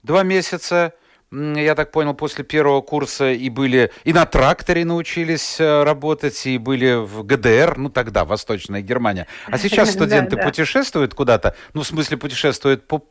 два 0.03 0.23
месяца, 0.23 0.93
я 1.31 1.75
так 1.75 1.91
понял, 1.91 2.13
после 2.13 2.43
первого 2.43 2.81
курса 2.81 3.31
и 3.31 3.49
были 3.49 3.91
и 4.03 4.11
на 4.11 4.25
тракторе 4.25 4.83
научились 4.83 5.61
э, 5.61 5.83
работать, 5.83 6.45
и 6.45 6.57
были 6.57 6.93
в 6.95 7.23
ГДР, 7.23 7.77
ну 7.77 7.89
тогда 7.89 8.25
Восточная 8.25 8.81
Германия. 8.81 9.27
А 9.47 9.57
сейчас 9.57 9.91
студенты 9.93 10.35
путешествуют 10.35 11.13
куда-то, 11.13 11.55
ну 11.73 11.81
в 11.81 11.87
смысле 11.87 12.17
путешествуют 12.17 12.85
по, 12.85 13.01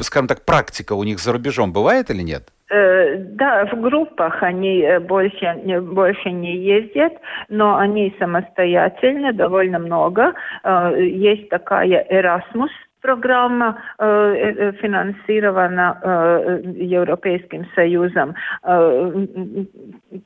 скажем 0.00 0.28
так, 0.28 0.46
практика 0.46 0.94
у 0.94 1.04
них 1.04 1.18
за 1.18 1.32
рубежом 1.32 1.74
бывает 1.74 2.10
или 2.10 2.22
нет? 2.22 2.48
Э, 2.70 3.16
да, 3.16 3.66
в 3.66 3.78
группах 3.82 4.42
они 4.42 4.80
э, 4.80 4.98
больше, 4.98 5.54
больше 5.82 6.30
не 6.30 6.56
ездят, 6.56 7.12
но 7.50 7.76
они 7.76 8.16
самостоятельно 8.18 9.34
довольно 9.34 9.78
много. 9.78 10.32
Есть 10.96 11.50
такая 11.50 12.06
Erasmus 12.10 12.70
программа 13.00 13.80
э, 13.98 14.72
финансирована 14.80 15.98
э, 16.02 16.62
Европейским 16.76 17.66
Союзом. 17.74 18.34
Э, 18.62 19.26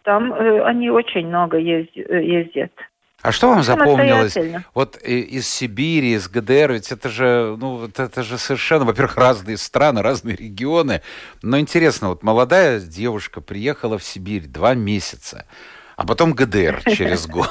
там 0.05 0.33
э, 0.33 0.63
они 0.63 0.91
очень 0.91 1.27
много 1.27 1.59
ездят. 1.59 2.73
А 3.23 3.31
что 3.31 3.49
вам 3.51 3.63
запомнилось? 3.63 4.37
Вот 4.75 4.97
из 4.97 5.49
Сибири, 5.49 6.15
из 6.15 6.29
ГДР, 6.29 6.73
ведь 6.73 6.91
это 6.91 7.09
же, 7.09 7.57
ну, 7.59 7.87
это 7.87 8.23
же 8.25 8.37
совершенно, 8.37 8.85
во-первых, 8.85 9.17
разные 9.17 9.57
страны, 9.59 10.03
разные 10.03 10.35
регионы. 10.35 11.03
Но 11.41 11.59
интересно, 11.61 12.09
вот 12.09 12.25
молодая 12.25 12.81
девушка 12.81 13.41
приехала 13.41 13.97
в 13.97 14.03
Сибирь 14.03 14.47
два 14.49 14.75
месяца, 14.75 15.47
а 15.97 16.05
потом 16.05 16.33
ГДР 16.33 16.83
через 16.85 17.27
год. 17.29 17.49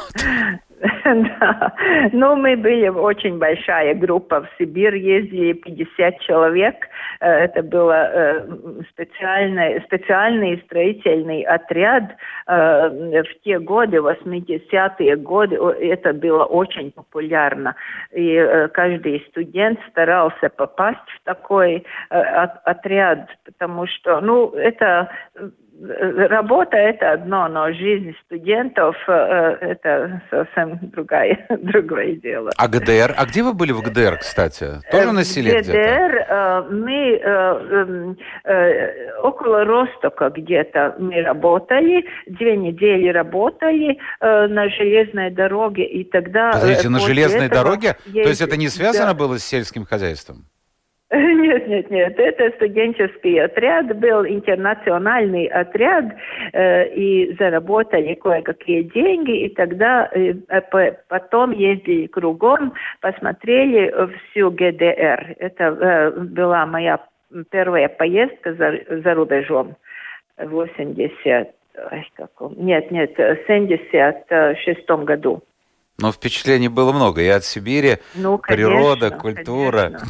Да. 1.39 1.73
Ну, 2.11 2.35
мы 2.35 2.55
были 2.55 2.87
очень 2.87 3.37
большая 3.37 3.93
группа 3.95 4.41
в 4.41 4.47
Сибирь, 4.57 4.97
ездили 4.97 5.53
50 5.53 6.19
человек. 6.19 6.75
Э, 7.19 7.27
это 7.27 7.63
был 7.63 7.89
э, 7.89 8.45
специальный, 8.89 9.81
специальный 9.81 10.61
строительный 10.65 11.41
отряд. 11.43 12.15
Э, 12.47 12.89
в 12.89 13.43
те 13.43 13.59
годы, 13.59 13.97
80-е 13.97 15.15
годы, 15.17 15.55
это 15.55 16.13
было 16.13 16.45
очень 16.45 16.91
популярно. 16.91 17.75
И 18.13 18.67
каждый 18.73 19.25
студент 19.29 19.79
старался 19.89 20.49
попасть 20.49 21.09
в 21.15 21.23
такой 21.23 21.85
отряд, 22.09 23.29
потому 23.45 23.87
что, 23.87 24.21
ну, 24.21 24.49
это 24.51 25.09
работа 25.81 26.77
это 26.77 27.13
одно, 27.13 27.47
но 27.47 27.71
жизнь 27.71 28.13
студентов 28.25 28.95
э, 29.07 29.57
это 29.61 30.21
совсем 30.29 30.77
другая, 30.81 31.45
другое 31.49 32.15
дело. 32.15 32.51
А 32.57 32.67
ГДР? 32.67 33.15
А 33.17 33.25
где 33.25 33.41
вы 33.43 33.53
были 33.53 33.71
в 33.71 33.81
ГДР, 33.81 34.17
кстати? 34.19 34.81
Тоже 34.91 35.11
на 35.11 35.23
селе 35.23 35.61
ГДР 35.61 36.25
э, 36.27 36.63
мы 36.69 37.19
э, 38.43 39.19
около 39.21 39.65
Ростока 39.65 40.29
где-то 40.29 40.95
мы 40.99 41.21
работали, 41.21 42.05
две 42.27 42.57
недели 42.57 43.09
работали 43.09 43.97
на 44.19 44.69
железной 44.69 45.31
дороге, 45.31 45.85
и 45.85 46.03
тогда... 46.03 46.51
Подождите, 46.51 46.89
на 46.89 46.99
железной 46.99 47.49
дороге? 47.49 47.95
Есть... 48.05 48.23
То 48.23 48.29
есть 48.29 48.41
это 48.41 48.57
не 48.57 48.67
связано 48.67 49.13
да. 49.13 49.13
было 49.13 49.37
с 49.37 49.43
сельским 49.43 49.85
хозяйством? 49.85 50.45
Нет, 51.11 51.67
нет, 51.67 51.91
нет. 51.91 52.17
Это 52.17 52.55
студенческий 52.55 53.43
отряд 53.43 53.97
был, 53.99 54.25
интернациональный 54.25 55.47
отряд, 55.47 56.05
э, 56.53 56.87
и 56.93 57.35
заработали 57.37 58.13
кое-какие 58.13 58.83
деньги, 58.83 59.45
и 59.45 59.49
тогда 59.49 60.09
э, 60.13 60.35
потом 61.09 61.51
ездили 61.51 62.07
кругом, 62.07 62.73
посмотрели 63.01 63.93
всю 64.29 64.51
ГДР. 64.51 65.35
Это 65.39 65.63
э, 65.63 66.11
была 66.11 66.65
моя 66.65 66.99
первая 67.49 67.89
поездка 67.89 68.53
за, 68.53 68.79
за 69.01 69.13
рубежом. 69.13 69.75
80, 70.37 71.49
каком, 72.15 72.55
нет, 72.57 72.89
нет, 72.89 73.17
в 73.17 73.37
76 73.47 74.89
году. 75.03 75.43
Но 75.99 76.11
впечатлений 76.11 76.69
было 76.69 76.93
много. 76.93 77.21
И 77.21 77.27
от 77.27 77.43
Сибири, 77.43 77.97
ну, 78.15 78.37
конечно, 78.37 78.69
природа, 78.69 79.11
культура. 79.11 79.81
Конечно. 79.81 80.07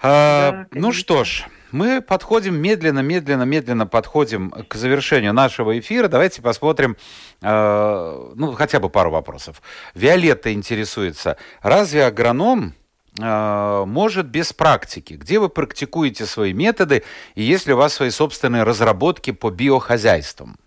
А, 0.00 0.52
да, 0.52 0.66
ну 0.72 0.92
что 0.92 1.24
ж, 1.24 1.44
мы 1.72 2.00
подходим 2.00 2.54
медленно, 2.56 3.00
медленно, 3.00 3.42
медленно 3.42 3.86
подходим 3.86 4.50
к 4.50 4.74
завершению 4.74 5.32
нашего 5.32 5.78
эфира. 5.78 6.08
Давайте 6.08 6.40
посмотрим, 6.40 6.96
э, 7.42 8.30
ну, 8.34 8.52
хотя 8.52 8.78
бы 8.78 8.88
пару 8.90 9.10
вопросов. 9.10 9.60
Виолетта 9.94 10.52
интересуется, 10.52 11.36
разве 11.62 12.04
агроном 12.04 12.74
э, 13.20 13.84
может 13.86 14.26
без 14.26 14.52
практики? 14.52 15.14
Где 15.14 15.40
вы 15.40 15.48
практикуете 15.48 16.26
свои 16.26 16.52
методы 16.52 17.02
и 17.34 17.42
есть 17.42 17.66
ли 17.66 17.74
у 17.74 17.76
вас 17.76 17.94
свои 17.94 18.10
собственные 18.10 18.62
разработки 18.62 19.32
по 19.32 19.50
биохозяйствам? 19.50 20.58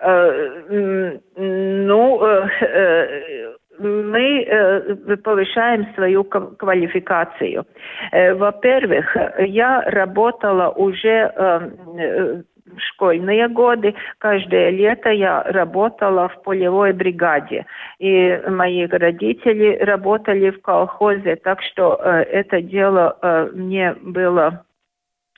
Э, 0.00 1.18
ну, 1.36 2.20
мы 3.78 4.42
э, 4.42 5.16
повышаем 5.16 5.86
свою 5.94 6.24
квалификацию. 6.24 7.66
Э, 8.12 8.34
во-первых, 8.34 9.16
я 9.38 9.82
работала 9.82 10.70
уже 10.70 11.32
э, 11.34 12.42
в 12.66 12.80
школьные 12.80 13.48
годы. 13.48 13.94
Каждое 14.18 14.70
лето 14.70 15.10
я 15.10 15.42
работала 15.42 16.28
в 16.28 16.42
полевой 16.42 16.92
бригаде. 16.92 17.66
И 17.98 18.40
мои 18.48 18.86
родители 18.86 19.78
работали 19.80 20.50
в 20.50 20.60
колхозе, 20.62 21.36
так 21.36 21.62
что 21.62 21.94
это 22.02 22.60
дело 22.62 23.50
мне 23.52 23.94
было 24.02 24.64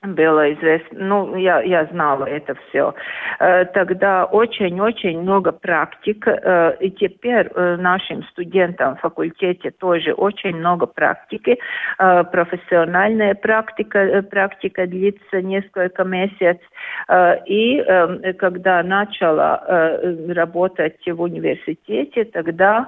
было 0.03 0.53
известно, 0.53 0.99
ну, 0.99 1.37
я, 1.37 1.63
я 1.63 1.87
знала 1.87 2.25
это 2.25 2.55
все. 2.55 2.95
Э, 3.39 3.65
тогда 3.65 4.27
очень-очень 4.27 5.21
много 5.21 5.53
практик, 5.53 6.27
э, 6.29 6.77
и 6.81 6.91
теперь 6.91 7.51
э, 7.55 7.77
нашим 7.77 8.23
студентам 8.25 8.97
в 8.97 9.01
факультете 9.01 9.71
тоже 9.71 10.13
очень 10.13 10.57
много 10.57 10.87
практики. 10.87 11.59
Профессиональная 11.97 13.35
практика, 13.35 14.23
практика 14.31 14.87
длится 14.87 15.41
несколько 15.41 16.05
месяцев. 16.05 16.61
И 17.47 17.85
когда 18.39 18.83
начала 18.83 19.99
работать 20.29 21.01
в 21.07 21.21
университете, 21.21 22.25
тогда 22.25 22.87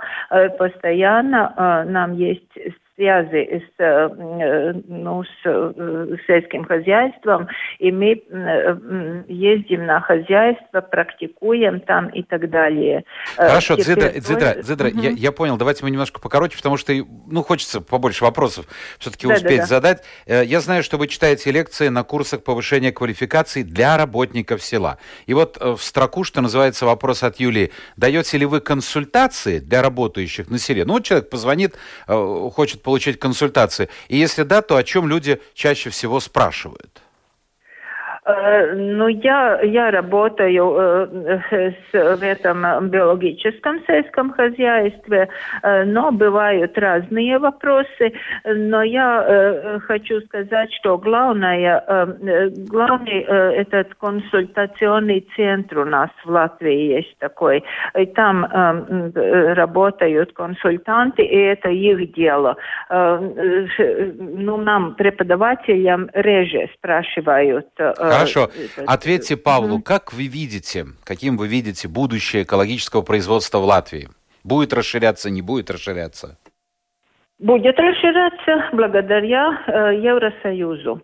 постоянно 0.59 1.85
нам 1.87 2.15
есть 2.15 2.59
связи 2.99 3.63
с, 3.65 3.81
э, 3.81 4.73
ну, 4.89 5.23
с 5.23 5.29
э, 5.45 6.17
сельским 6.27 6.65
хозяйством, 6.65 7.49
и 7.79 7.93
мы 7.93 8.21
э, 8.29 9.23
ездим 9.29 9.87
на 9.87 10.01
хозяйство, 10.01 10.81
практикуем 10.81 11.81
там 11.81 12.09
и 12.09 12.25
так 12.25 12.51
далее. 12.51 13.05
Хорошо, 13.37 13.77
Теперь 13.77 14.21
Дзидра, 14.21 14.21
Дзидра, 14.21 14.63
Дзидра 14.63 14.89
угу. 14.89 15.01
я, 15.01 15.11
я 15.11 15.33
понял, 15.33 15.57
давайте 15.57 15.85
мы 15.85 15.91
немножко 15.91 16.21
покороче, 16.21 16.57
потому 16.57 16.77
что, 16.77 16.93
ну, 17.29 17.43
хочется 17.45 17.81
побольше 17.81 18.25
вопросов 18.25 18.67
все-таки 18.99 19.29
да, 19.29 19.35
успеть 19.35 19.59
да, 19.59 19.63
да. 19.63 19.67
задать. 19.67 20.05
Я 20.27 20.61
знаю, 20.61 20.83
что 20.83 20.99
вы 20.99 21.07
читаете 21.07 21.53
лекции 21.53 21.89
на 21.89 22.03
курсах 22.03 22.43
повышения 22.43 22.91
квалификации 22.91 23.63
для 23.63 23.97
работников 23.97 24.63
села. 24.63 24.99
И 25.27 25.35
вот 25.35 25.57
в 25.57 25.79
строку, 25.79 26.25
что 26.25 26.41
называется, 26.41 26.85
вопрос 26.85 27.23
от 27.23 27.39
Юлии. 27.39 27.71
Даете 27.97 28.39
ли 28.39 28.47
вы 28.47 28.61
консультации 28.61 29.61
для 29.61 29.83
работающих 29.83 30.51
на 30.51 30.59
селе? 30.59 30.85
Ну, 30.85 30.95
вот 30.95 31.05
человек 31.05 31.31
позвонит, 31.31 31.77
хочет 32.07 32.83
получить 32.89 33.21
консультации? 33.21 33.91
И 34.09 34.17
если 34.17 34.45
да, 34.45 34.63
то 34.63 34.77
о 34.77 34.83
чем 34.83 35.09
люди 35.09 35.43
чаще 35.53 35.91
всего 35.91 36.21
спрашивают? 36.21 37.03
Э, 38.29 38.75
ну, 38.75 39.09
я, 39.09 39.61
я 39.63 39.91
работаю 39.91 40.75
э, 40.77 41.73
с, 41.91 42.19
в 42.19 42.23
этом 42.23 42.89
биологическом 42.91 43.81
сельском 43.87 44.33
хозяйстве, 44.33 45.29
э, 45.63 45.85
но 45.85 46.13
бывают 46.13 46.77
разные 46.77 47.39
вопросы. 47.39 48.13
Но 48.45 48.83
я 48.83 49.81
хочу 49.87 50.21
сказать, 50.23 50.73
что 50.75 50.99
главное, 50.99 51.83
главный 52.69 53.21
этот 53.21 53.95
консультационный 53.95 55.27
центр 55.37 55.79
у 55.79 55.85
нас 55.85 56.11
в 56.25 56.31
Латвии 56.31 56.97
есть 56.97 57.17
такой. 57.19 57.65
И 57.97 58.07
там 58.07 58.47
работают 59.15 60.33
консультанты, 60.33 61.23
и 61.23 61.37
это 61.37 61.71
их 61.71 62.13
дело. 62.13 62.57
Ну, 62.91 64.57
нам, 64.57 64.95
преподавателям, 64.95 66.11
реже 66.13 66.69
спрашивают 66.75 67.69
Хорошо. 68.19 68.51
Ответьте 68.87 69.37
Павлу, 69.37 69.81
как 69.81 70.13
вы 70.13 70.27
видите, 70.27 70.87
каким 71.05 71.37
вы 71.37 71.49
видите 71.49 71.89
будущее 71.89 72.43
экологического 72.43 73.03
производства 73.03 73.59
в 73.59 73.65
Латвии? 73.65 74.09
Будет 74.45 74.73
расширяться, 74.73 75.31
не 75.31 75.43
будет 75.43 75.71
расширяться? 75.71 76.39
Будет 77.39 77.79
расширяться 77.79 78.71
благодаря 78.73 79.63
э, 79.67 80.01
Евросоюзу 80.03 81.03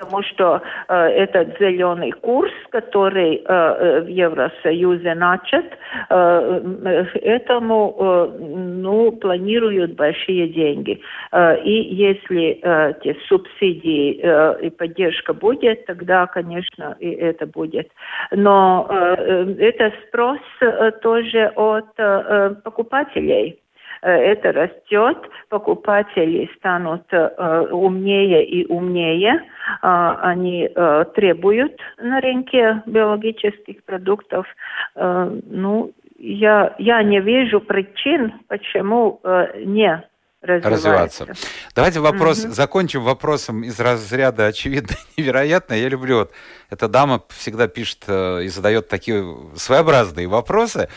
потому 0.00 0.22
что 0.22 0.62
э, 0.88 0.94
этот 0.94 1.58
зеленый 1.58 2.12
курс, 2.12 2.52
который 2.70 3.36
э, 3.36 3.42
э, 3.46 4.00
в 4.00 4.08
Евросоюзе 4.08 5.14
начат, 5.14 5.66
э, 6.08 7.04
этому 7.22 7.96
э, 7.98 8.38
ну, 8.38 9.12
планируют 9.12 9.94
большие 9.94 10.48
деньги. 10.48 11.00
Э, 11.32 11.62
и 11.62 11.94
если 11.94 12.60
э, 12.62 12.94
те 13.02 13.16
субсидии 13.28 14.20
э, 14.22 14.62
и 14.62 14.70
поддержка 14.70 15.34
будет, 15.34 15.84
тогда, 15.86 16.26
конечно, 16.26 16.96
и 16.98 17.10
это 17.10 17.46
будет. 17.46 17.90
Но 18.30 18.86
э, 18.88 19.14
э 19.18 19.70
это 19.70 19.92
спрос 20.06 20.40
э, 20.60 20.92
тоже 21.02 21.52
от 21.56 21.86
э, 21.98 22.54
покупателей. 22.64 23.58
Э, 24.02 24.10
это 24.10 24.52
растет, 24.52 25.18
покупатели 25.48 26.50
станут 26.56 27.04
э, 27.12 27.68
умнее 27.70 28.44
и 28.44 28.66
умнее, 28.66 29.42
а, 29.82 30.18
они 30.22 30.68
э, 30.74 31.04
требуют 31.14 31.76
на 31.98 32.20
рынке 32.20 32.82
биологических 32.86 33.84
продуктов. 33.84 34.46
Ну, 34.96 35.92
я, 36.18 36.74
я 36.78 37.02
не 37.02 37.20
вижу 37.20 37.60
причин, 37.60 38.32
почему 38.48 39.20
не 39.64 40.02
развиваться. 40.42 41.26
Давайте 41.74 42.00
вопрос, 42.00 42.44
угу. 42.44 42.52
закончим 42.52 43.02
вопросом 43.02 43.62
из 43.62 43.78
разряда 43.78 44.46
очевидно 44.46 44.96
невероятно. 45.16 45.74
Я 45.74 45.88
люблю, 45.88 46.18
вот 46.18 46.32
эта 46.70 46.88
дама 46.88 47.22
всегда 47.28 47.68
пишет 47.68 48.04
э, 48.08 48.44
и 48.44 48.48
задает 48.48 48.88
такие 48.88 49.24
своеобразные 49.56 50.26
вопросы. 50.26 50.88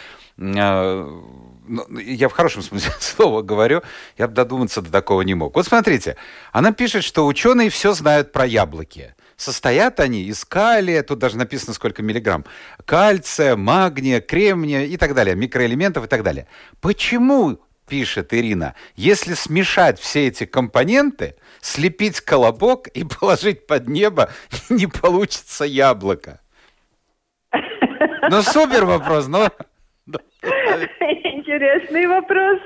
Ну, 1.66 1.86
я 1.98 2.30
в 2.30 2.34
хорошем 2.34 2.62
смысле 2.62 2.92
слова 3.00 3.42
говорю, 3.42 3.82
я 4.18 4.28
бы 4.28 4.34
додуматься 4.34 4.82
до 4.82 4.92
такого 4.92 5.22
не 5.22 5.34
мог. 5.34 5.56
Вот 5.56 5.66
смотрите, 5.66 6.18
она 6.52 6.72
пишет, 6.72 7.04
что 7.04 7.26
ученые 7.26 7.70
все 7.70 7.94
знают 7.94 8.32
про 8.32 8.46
яблоки. 8.46 9.16
Состоят 9.36 10.00
они 10.00 10.24
из 10.24 10.46
калия, 10.46 11.04
тут 11.04 11.20
даже 11.20 11.38
написано 11.38 11.74
сколько 11.74 12.04
миллиграмм, 12.04 12.46
кальция, 12.86 13.56
магния, 13.56 14.22
кремния 14.22 14.86
и 14.86 14.98
так 14.98 15.14
далее, 15.16 15.36
микроэлементов 15.36 16.06
и 16.06 16.08
так 16.08 16.24
далее. 16.24 16.48
Почему 16.82 17.60
пишет 17.88 18.34
Ирина, 18.34 18.76
если 18.96 19.34
смешать 19.34 20.00
все 20.00 20.28
эти 20.28 20.46
компоненты, 20.46 21.36
слепить 21.62 22.22
колобок 22.22 22.88
и 22.88 23.04
положить 23.20 23.68
под 23.68 23.88
небо, 23.88 24.30
не 24.70 24.88
получится 24.88 25.66
яблоко. 25.66 26.42
Ну, 28.30 28.42
супер 28.42 28.86
вопрос, 28.86 29.28
но... 29.28 29.52
Интересный 30.12 32.08
вопрос. 32.08 32.60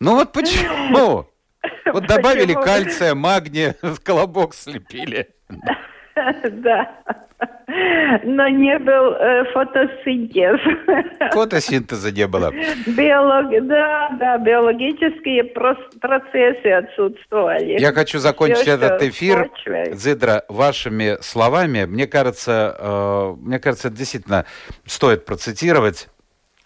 Ну 0.00 0.14
вот 0.16 0.32
почему? 0.32 1.26
Вот 1.86 2.06
добавили 2.06 2.54
кальция, 2.54 3.14
магния, 3.14 3.74
колобок 4.04 4.54
слепили. 4.54 5.28
Да. 6.50 6.90
Но 8.24 8.48
не 8.48 8.78
был 8.78 9.12
э, 9.12 9.44
фотосинтез. 9.52 10.58
Фотосинтеза 11.32 12.10
не 12.10 12.26
было. 12.26 12.52
Биолог... 12.86 13.66
Да, 13.66 14.10
да, 14.18 14.38
биологические 14.38 15.44
процессы 15.44 16.66
отсутствовали. 16.66 17.78
Я 17.78 17.92
хочу 17.92 18.18
закончить 18.18 18.62
Все, 18.62 18.72
этот 18.72 19.02
эфир, 19.02 19.50
Зидра, 19.92 20.44
вашими 20.48 21.18
словами. 21.20 21.84
Мне 21.84 22.06
кажется, 22.06 22.74
э, 22.78 23.34
мне 23.38 23.58
кажется, 23.58 23.90
действительно 23.90 24.46
стоит 24.86 25.24
процитировать 25.24 26.08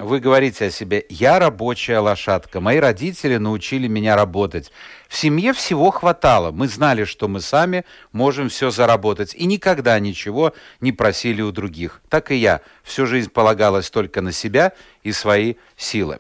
вы 0.03 0.19
говорите 0.19 0.67
о 0.67 0.71
себе 0.71 1.07
«я 1.09 1.39
рабочая 1.39 1.99
лошадка», 1.99 2.61
«мои 2.61 2.79
родители 2.79 3.37
научили 3.37 3.87
меня 3.87 4.17
работать». 4.17 4.73
В 5.09 5.17
семье 5.17 5.53
всего 5.53 5.91
хватало, 5.91 6.51
мы 6.51 6.67
знали, 6.67 7.05
что 7.05 7.29
мы 7.29 7.41
сами 7.41 7.85
можем 8.11 8.49
все 8.49 8.71
заработать, 8.71 9.35
и 9.35 9.47
никогда 9.47 9.99
ничего 10.01 10.55
не 10.81 10.91
просили 10.91 11.43
у 11.43 11.53
других. 11.53 12.01
Так 12.09 12.31
и 12.31 12.37
я 12.37 12.63
всю 12.83 13.07
жизнь 13.07 13.31
полагалась 13.31 13.91
только 13.91 14.23
на 14.23 14.33
себя 14.33 14.73
и 15.05 15.13
свои 15.13 15.55
силы. 15.77 16.19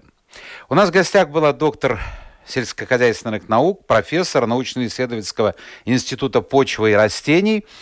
У 0.68 0.74
нас 0.74 0.90
в 0.90 0.92
гостях 0.92 1.30
была 1.30 1.52
доктор 1.52 2.00
сельскохозяйственных 2.46 3.48
наук, 3.48 3.86
профессор 3.86 4.46
научно-исследовательского 4.46 5.54
института 5.84 6.40
почвы 6.40 6.92
и 6.92 6.94
растений– 6.94 7.66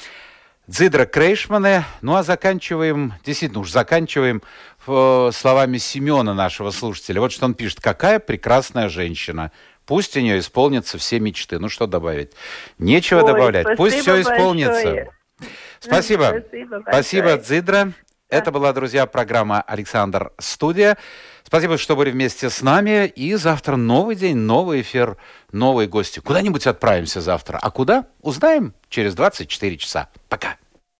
Дзидра 0.70 1.04
Крейшмане. 1.04 1.84
Ну 2.00 2.14
а 2.14 2.22
заканчиваем, 2.22 3.14
действительно 3.24 3.62
уж 3.62 3.72
заканчиваем 3.72 4.40
словами 4.84 5.78
Семена, 5.78 6.34
нашего 6.34 6.70
слушателя. 6.70 7.20
Вот 7.20 7.32
что 7.32 7.46
он 7.46 7.54
пишет. 7.54 7.80
Какая 7.80 8.18
прекрасная 8.18 8.88
женщина. 8.88 9.52
Пусть 9.86 10.16
у 10.16 10.20
нее 10.20 10.38
исполнятся 10.38 10.98
все 10.98 11.18
мечты. 11.18 11.58
Ну 11.58 11.68
что 11.68 11.86
добавить? 11.86 12.32
Нечего 12.78 13.20
Ой, 13.20 13.26
добавлять. 13.26 13.76
Пусть 13.76 13.96
все 14.00 14.20
исполнится. 14.20 14.72
Большое. 14.72 15.10
Спасибо. 15.80 16.42
Спасибо, 16.46 16.82
спасибо 16.88 17.36
Дзидра. 17.38 17.92
Это 18.28 18.52
была, 18.52 18.72
друзья, 18.72 19.06
программа 19.06 19.60
«Александр 19.62 20.30
Студия». 20.38 20.96
Спасибо, 21.42 21.78
что 21.78 21.96
были 21.96 22.12
вместе 22.12 22.48
с 22.48 22.62
нами. 22.62 23.08
И 23.08 23.34
завтра 23.34 23.74
новый 23.74 24.14
день, 24.14 24.36
новый 24.36 24.82
эфир, 24.82 25.16
новые 25.50 25.88
гости. 25.88 26.20
Куда-нибудь 26.20 26.64
отправимся 26.68 27.20
завтра. 27.20 27.58
А 27.60 27.72
куда? 27.72 28.06
Узнаем 28.20 28.72
через 28.88 29.16
24 29.16 29.76
часа. 29.78 30.10